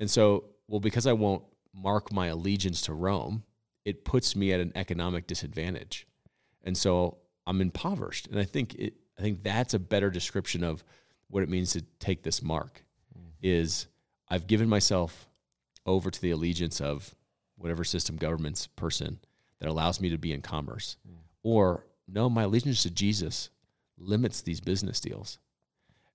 And 0.01 0.11
so, 0.11 0.45
well, 0.69 0.81
because 0.81 1.07
I 1.07 1.13
won't 1.13 1.45
mark 1.75 2.13
my 2.13 2.27
allegiance 2.27 2.83
to 2.83 2.95
Rome, 2.95 3.45
it 3.85 4.05
puts 4.05 4.37
me 4.37 4.53
at 4.53 4.61
an 4.61 4.73
economic 4.75 5.27
disadvantage. 5.27 6.07
And 6.63 6.77
so 6.77 7.19
I'm 7.47 7.61
impoverished. 7.61 8.29
And 8.29 8.39
I 8.39 8.45
think 8.45 8.75
it 8.75 8.95
I 9.19 9.23
think 9.23 9.43
that's 9.43 9.75
a 9.75 9.79
better 9.79 10.11
description 10.11 10.65
of 10.65 10.83
what 11.29 11.43
it 11.43 11.49
means 11.49 11.73
to 11.73 11.83
take 11.99 12.23
this 12.23 12.43
mark 12.43 12.83
mm-hmm. 13.17 13.29
is 13.43 13.87
I've 14.29 14.47
given 14.47 14.69
myself 14.69 15.29
over 15.87 16.11
to 16.11 16.21
the 16.21 16.31
allegiance 16.31 16.81
of 16.81 17.15
whatever 17.57 17.85
system 17.85 18.17
government's 18.17 18.67
person 18.67 19.19
that 19.59 19.69
allows 19.69 20.01
me 20.01 20.11
to 20.11 20.19
be 20.19 20.33
in 20.33 20.41
commerce. 20.41 20.97
Mm. 21.09 21.15
Or 21.43 21.87
no, 22.09 22.29
my 22.29 22.45
allegiance 22.45 22.83
to 22.83 22.91
Jesus 22.91 23.51
limits 23.99 24.43
these 24.43 24.61
business 24.61 25.01
deals. 25.01 25.39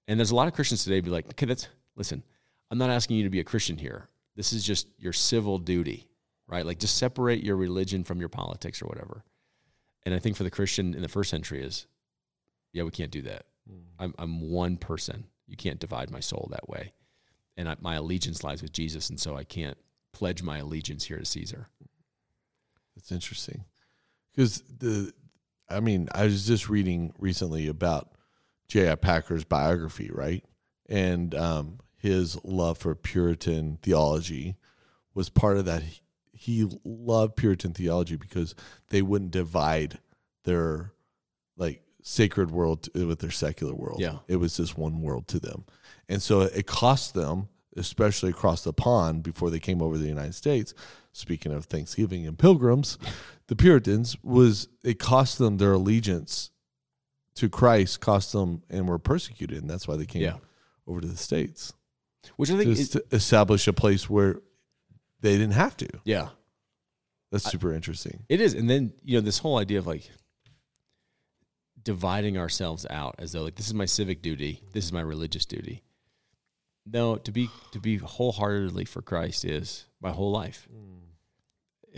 And 0.08 0.20
there's 0.20 0.32
a 0.32 0.36
lot 0.36 0.48
of 0.48 0.54
Christians 0.54 0.84
today 0.84 1.00
be 1.00 1.10
like, 1.10 1.28
okay, 1.28 1.46
that's 1.46 1.68
listen, 1.96 2.24
I'm 2.70 2.78
not 2.78 2.90
asking 2.90 3.18
you 3.18 3.24
to 3.24 3.30
be 3.30 3.40
a 3.40 3.46
Christian 3.46 3.78
here. 3.78 4.10
This 4.38 4.54
is 4.54 4.64
just 4.64 4.88
your 5.00 5.14
civil 5.14 5.58
duty, 5.58 6.08
right? 6.48 6.66
Like 6.66 6.80
just 6.80 6.98
separate 6.98 7.44
your 7.44 7.58
religion 7.58 8.04
from 8.04 8.20
your 8.20 8.30
politics 8.30 8.82
or 8.82 8.86
whatever. 8.86 9.26
And 10.06 10.14
I 10.14 10.20
think 10.20 10.38
for 10.38 10.44
the 10.44 10.52
Christian 10.52 10.94
in 10.94 11.02
the 11.02 11.10
first 11.10 11.32
century 11.32 11.62
is, 11.62 11.88
yeah, 12.72 12.84
we 12.84 12.92
can't 12.92 13.12
do 13.12 13.24
that. 13.24 13.48
I'm, 14.00 14.14
I'm 14.18 14.50
one 14.50 14.78
person. 14.78 15.26
You 15.48 15.58
can't 15.58 15.80
divide 15.80 16.12
my 16.12 16.20
soul 16.20 16.48
that 16.52 16.70
way. 16.70 16.94
And 17.58 17.68
I, 17.68 17.76
my 17.82 17.96
allegiance 17.96 18.44
lies 18.44 18.62
with 18.62 18.72
Jesus. 18.72 19.10
And 19.10 19.20
so 19.20 19.36
I 19.36 19.44
can't 19.44 19.78
pledge 20.14 20.44
my 20.44 20.60
allegiance 20.60 21.06
here 21.06 21.18
to 21.18 21.26
Caesar. 21.26 21.70
That's 22.96 23.12
interesting. 23.12 23.66
Because 24.32 24.62
the, 24.78 25.14
I 25.68 25.80
mean, 25.80 26.10
I 26.14 26.26
was 26.26 26.46
just 26.46 26.70
reading 26.70 27.12
recently 27.18 27.68
about 27.68 28.12
J.I. 28.68 28.96
Packer's 28.96 29.46
biography, 29.46 30.12
right? 30.14 30.44
And 30.88 31.34
um, 31.34 31.80
his 32.08 32.38
love 32.44 32.78
for 32.78 32.96
Puritan 32.96 33.78
theology 33.82 34.56
was 35.14 35.30
part 35.30 35.58
of 35.58 35.66
that. 35.66 35.84
He- 35.84 36.70
loved 36.86 37.36
Puritan 37.36 37.74
theology 37.74 38.16
because 38.16 38.56
they 38.90 39.02
wouldn't 39.02 39.32
divide 39.32 40.00
their 40.44 40.94
like 41.58 41.82
sacred 42.04 42.52
world 42.52 42.88
with 42.94 43.20
their 43.20 43.32
secular 43.32 43.74
world. 43.74 44.00
Yeah. 44.00 44.20
It 44.28 44.38
was 44.38 44.56
just 44.58 44.78
one 44.78 45.02
world 45.02 45.28
to 45.30 45.40
them. 45.40 45.66
And 46.08 46.22
so 46.22 46.42
it 46.42 46.66
cost 46.68 47.14
them, 47.14 47.50
especially 47.76 48.30
across 48.30 48.64
the 48.64 48.72
pond 48.74 49.24
before 49.24 49.50
they 49.50 49.60
came 49.60 49.82
over 49.82 49.96
to 49.96 50.02
the 50.02 50.08
United 50.08 50.36
States. 50.36 50.74
Speaking 51.12 51.52
of 51.52 51.66
Thanksgiving 51.66 52.26
and 52.28 52.38
pilgrims, 52.38 52.98
the 53.48 53.56
Puritans 53.56 54.16
was 54.24 54.68
it 54.84 55.00
cost 55.00 55.40
them 55.40 55.58
their 55.58 55.74
allegiance 55.74 56.52
to 57.36 57.50
Christ, 57.50 58.00
cost 58.00 58.32
them 58.32 58.62
and 58.70 58.88
were 58.88 59.00
persecuted, 59.00 59.60
and 59.62 59.70
that's 59.70 59.88
why 59.88 59.96
they 59.96 60.06
came 60.06 60.22
Yeah. 60.22 60.38
over 60.86 61.02
to 61.02 61.08
the 61.08 61.18
states 61.18 61.74
Which 62.36 62.52
I 62.52 62.58
think 62.58 62.70
just 62.70 62.82
is, 62.82 62.90
to 62.90 63.06
establish 63.12 63.68
a 63.68 63.74
place 63.74 64.10
where 64.10 64.42
they 65.22 65.38
didn't 65.38 65.54
have 65.54 65.78
to. 65.78 65.88
yeah, 66.04 66.30
That's 67.32 67.50
super 67.50 67.74
interesting. 67.74 68.24
it 68.30 68.42
is. 68.42 68.54
And 68.54 68.70
then, 68.70 68.94
you 69.04 69.18
know, 69.18 69.22
this 69.22 69.40
whole 69.40 69.58
idea 69.58 69.80
of 69.80 69.88
like 69.88 70.10
dividing 71.82 72.38
ourselves 72.38 72.86
out 72.90 73.16
as 73.18 73.32
though 73.32 73.44
like 73.44 73.56
this 73.56 73.68
is 73.68 73.74
my 73.74 73.86
civic 73.86 74.22
duty, 74.22 74.62
this 74.74 74.86
is 74.86 74.92
my 74.92 75.02
religious 75.02 75.46
duty. 75.46 75.84
No, 76.86 77.18
to 77.18 77.32
be 77.32 77.50
to 77.72 77.80
be 77.80 77.98
wholeheartedly 77.98 78.86
for 78.86 79.02
Christ 79.02 79.46
is 79.46 79.86
my 80.02 80.12
whole 80.12 80.32
life. 80.32 80.68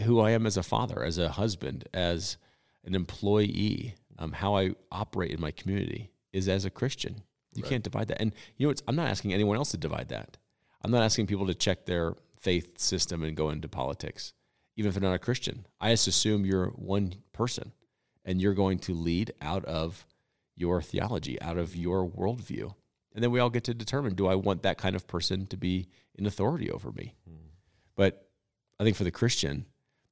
who 0.03 0.19
I 0.19 0.31
am 0.31 0.45
as 0.45 0.55
a 0.57 0.63
father, 0.63 1.03
as 1.03 1.17
a 1.17 1.29
husband, 1.29 1.87
as 1.93 2.37
an 2.85 2.95
employee, 2.95 3.95
um, 4.17 4.31
how 4.31 4.55
I 4.55 4.75
operate 4.91 5.31
in 5.31 5.41
my 5.41 5.51
community 5.51 6.11
is 6.31 6.47
as 6.47 6.65
a 6.65 6.69
Christian. 6.69 7.23
You 7.59 7.63
Right. 7.63 7.69
can't 7.69 7.83
divide 7.83 8.07
that. 8.07 8.21
And 8.21 8.33
you 8.57 8.65
know, 8.67 8.71
it's, 8.71 8.81
I'm 8.87 8.95
not 8.95 9.07
asking 9.07 9.33
anyone 9.33 9.57
else 9.57 9.71
to 9.71 9.77
divide 9.77 10.09
that. 10.09 10.37
I'm 10.83 10.91
not 10.91 11.03
asking 11.03 11.27
people 11.27 11.47
to 11.47 11.53
check 11.53 11.85
their 11.85 12.15
faith 12.39 12.79
system 12.79 13.23
and 13.23 13.35
go 13.35 13.49
into 13.49 13.67
politics, 13.67 14.33
even 14.77 14.89
if 14.89 14.95
they're 14.95 15.07
not 15.09 15.15
a 15.15 15.19
Christian. 15.19 15.65
I 15.79 15.91
just 15.91 16.07
assume 16.07 16.45
you're 16.45 16.67
one 16.69 17.15
person 17.33 17.73
and 18.25 18.41
you're 18.41 18.53
going 18.53 18.79
to 18.79 18.93
lead 18.93 19.33
out 19.41 19.65
of 19.65 20.05
your 20.55 20.81
theology, 20.81 21.41
out 21.41 21.57
of 21.57 21.75
your 21.75 22.07
worldview. 22.07 22.73
And 23.13 23.23
then 23.23 23.31
we 23.31 23.39
all 23.39 23.49
get 23.49 23.63
to 23.65 23.73
determine 23.73 24.15
do 24.15 24.27
I 24.27 24.35
want 24.35 24.63
that 24.63 24.77
kind 24.77 24.95
of 24.95 25.07
person 25.07 25.47
to 25.47 25.57
be 25.57 25.87
in 26.15 26.25
authority 26.25 26.69
over 26.71 26.91
me? 26.91 27.15
Hmm. 27.27 27.35
But 27.95 28.29
I 28.79 28.83
think 28.83 28.95
for 28.95 29.03
the 29.03 29.11
Christian, 29.11 29.65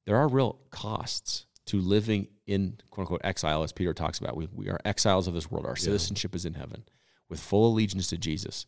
there 0.04 0.16
are 0.16 0.28
real 0.28 0.58
costs 0.70 1.46
to 1.66 1.80
living 1.80 2.28
in 2.46 2.78
quote 2.90 3.04
unquote 3.04 3.20
exile, 3.24 3.62
as 3.62 3.72
Peter 3.72 3.92
talks 3.94 4.18
about. 4.18 4.36
We, 4.36 4.48
we 4.52 4.68
are 4.68 4.80
exiles 4.84 5.28
of 5.28 5.34
this 5.34 5.50
world. 5.50 5.64
Our 5.66 5.76
citizenship 5.76 6.34
is 6.34 6.44
in 6.44 6.54
heaven 6.54 6.84
with 7.28 7.40
full 7.40 7.72
allegiance 7.72 8.08
to 8.08 8.18
Jesus 8.18 8.66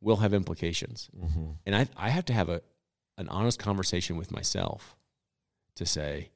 will 0.00 0.16
have 0.16 0.34
implications. 0.34 1.08
Mm-hmm. 1.16 1.50
And 1.66 1.74
I, 1.74 1.88
I 1.96 2.10
have 2.10 2.24
to 2.26 2.32
have 2.32 2.48
a, 2.48 2.62
an 3.16 3.28
honest 3.28 3.58
conversation 3.58 4.16
with 4.16 4.30
myself 4.30 4.96
to 5.76 5.86
say, 5.86 6.30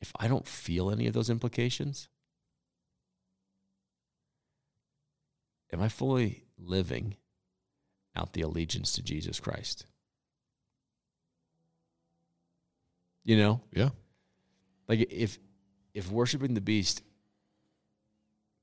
if 0.00 0.12
I 0.18 0.28
don't 0.28 0.46
feel 0.46 0.90
any 0.90 1.06
of 1.06 1.12
those 1.12 1.30
implications, 1.30 2.08
am 5.72 5.80
I 5.80 5.88
fully 5.88 6.44
living 6.58 7.16
out 8.16 8.32
the 8.32 8.42
allegiance 8.42 8.92
to 8.94 9.02
Jesus 9.02 9.40
Christ? 9.40 9.84
You 13.24 13.36
know? 13.36 13.60
Yeah. 13.72 13.90
Like 14.88 15.06
if 15.10 15.38
if 15.92 16.10
worshiping 16.10 16.54
the 16.54 16.60
beast 16.60 17.02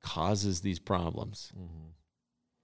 causes 0.01 0.61
these 0.61 0.79
problems 0.79 1.51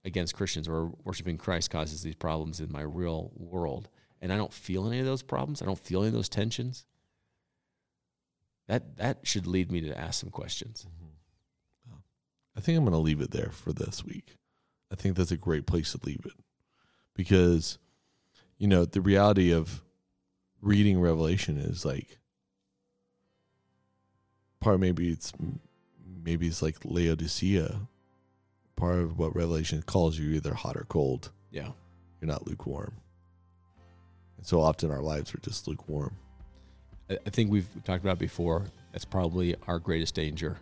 against 0.04 0.34
Christians 0.34 0.68
or 0.68 0.92
worshiping 1.04 1.38
Christ 1.38 1.70
causes 1.70 2.02
these 2.02 2.14
problems 2.14 2.60
in 2.60 2.70
my 2.70 2.82
real 2.82 3.32
world 3.36 3.88
and 4.24 4.32
I 4.32 4.38
don't 4.38 4.52
feel 4.52 4.86
any 4.86 5.00
of 5.00 5.04
those 5.04 5.22
problems, 5.22 5.60
I 5.60 5.66
don't 5.66 5.78
feel 5.78 6.00
any 6.00 6.08
of 6.08 6.14
those 6.14 6.30
tensions, 6.30 6.86
that 8.68 8.96
that 8.96 9.18
should 9.22 9.46
lead 9.46 9.70
me 9.70 9.82
to 9.82 9.98
ask 9.98 10.20
some 10.20 10.30
questions. 10.30 10.86
I 12.56 12.60
think 12.60 12.78
I'm 12.78 12.84
going 12.84 12.92
to 12.92 12.98
leave 12.98 13.20
it 13.20 13.32
there 13.32 13.50
for 13.52 13.74
this 13.74 14.02
week. 14.02 14.36
I 14.90 14.94
think 14.94 15.16
that's 15.16 15.30
a 15.32 15.36
great 15.36 15.66
place 15.66 15.92
to 15.92 16.00
leave 16.04 16.22
it 16.24 16.32
because, 17.14 17.78
you 18.56 18.66
know, 18.66 18.86
the 18.86 19.02
reality 19.02 19.52
of 19.52 19.82
reading 20.62 21.00
Revelation 21.00 21.58
is 21.58 21.84
like 21.84 22.18
part 24.60 24.80
maybe 24.80 25.10
it's 25.10 25.32
maybe 26.22 26.46
it's 26.46 26.62
like 26.62 26.76
Laodicea. 26.82 27.88
Part 28.76 28.98
of 28.98 29.18
what 29.18 29.34
Revelation 29.34 29.82
calls 29.82 30.18
you 30.18 30.30
either 30.32 30.54
hot 30.54 30.76
or 30.76 30.84
cold. 30.88 31.30
Yeah. 31.50 31.70
You're 32.20 32.28
not 32.28 32.46
lukewarm. 32.46 32.94
And 34.36 34.46
so 34.46 34.60
often 34.60 34.90
our 34.90 35.02
lives 35.02 35.34
are 35.34 35.38
just 35.38 35.68
lukewarm. 35.68 36.16
I 37.10 37.30
think 37.30 37.50
we've 37.50 37.68
talked 37.84 38.02
about 38.02 38.18
before. 38.18 38.66
That's 38.92 39.04
probably 39.04 39.54
our 39.66 39.78
greatest 39.78 40.14
danger 40.14 40.56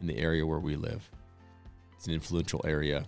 in 0.00 0.06
the 0.06 0.16
area 0.16 0.46
where 0.46 0.60
we 0.60 0.76
live. 0.76 1.08
It's 1.96 2.06
an 2.06 2.14
influential 2.14 2.60
area. 2.64 3.04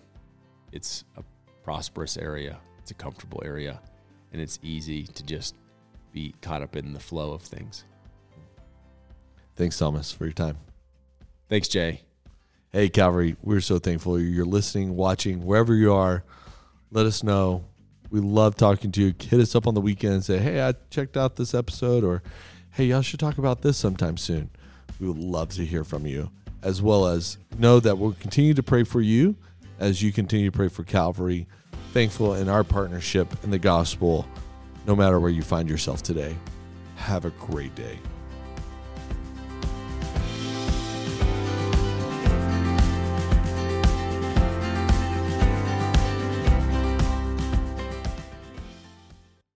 It's 0.73 1.05
a 1.17 1.23
prosperous 1.63 2.17
area. 2.17 2.59
It's 2.79 2.91
a 2.91 2.95
comfortable 2.95 3.43
area, 3.45 3.81
and 4.33 4.41
it's 4.41 4.59
easy 4.63 5.05
to 5.05 5.23
just 5.23 5.55
be 6.13 6.35
caught 6.43 6.63
up 6.63 6.75
in 6.75 6.93
the 6.93 7.01
flow 7.01 7.33
of 7.33 7.43
things. 7.43 7.85
Thanks, 9.55 9.79
Thomas, 9.79 10.11
for 10.11 10.25
your 10.25 10.33
time. 10.33 10.59
Thanks, 11.49 11.69
Jay. 11.69 12.03
Hey, 12.73 12.89
Calvary, 12.89 13.35
we're 13.43 13.61
so 13.61 13.81
thankful 13.81 14.21
you're 14.21 14.45
listening, 14.45 14.95
watching, 14.95 15.45
wherever 15.45 15.75
you 15.75 15.93
are. 15.93 16.23
Let 16.93 17.05
us 17.05 17.25
know. 17.25 17.65
We 18.11 18.21
love 18.21 18.55
talking 18.55 18.93
to 18.93 19.03
you. 19.03 19.15
Hit 19.19 19.41
us 19.41 19.57
up 19.57 19.67
on 19.67 19.75
the 19.75 19.81
weekend 19.81 20.15
and 20.15 20.25
say, 20.25 20.39
hey, 20.39 20.63
I 20.63 20.75
checked 20.89 21.17
out 21.17 21.35
this 21.35 21.53
episode, 21.53 22.05
or 22.05 22.23
hey, 22.71 22.85
y'all 22.85 23.03
should 23.03 23.19
talk 23.19 23.39
about 23.39 23.63
this 23.63 23.77
sometime 23.77 24.17
soon. 24.17 24.51
We 25.01 25.09
would 25.09 25.19
love 25.19 25.49
to 25.55 25.65
hear 25.67 25.83
from 25.83 26.07
you, 26.07 26.31
as 26.63 26.81
well 26.81 27.07
as 27.07 27.39
know 27.59 27.81
that 27.81 27.99
we'll 27.99 28.13
continue 28.13 28.55
to 28.55 28.63
pray 28.63 28.85
for 28.85 29.01
you 29.01 29.35
as 29.81 30.01
you 30.01 30.13
continue 30.13 30.49
to 30.49 30.57
pray 30.57 30.69
for 30.69 30.85
Calvary. 30.85 31.49
Thankful 31.93 32.35
in 32.35 32.49
our 32.49 32.63
partnership 32.63 33.35
in 33.43 33.51
the 33.51 33.59
gospel, 33.59 34.29
no 34.87 34.95
matter 34.95 35.19
where 35.19 35.31
you 35.31 35.43
find 35.43 35.69
yourself 35.69 36.05
today. 36.05 36.37
Have 36.95 37.25
a 37.25 37.31
great 37.31 37.75
day. 37.75 37.99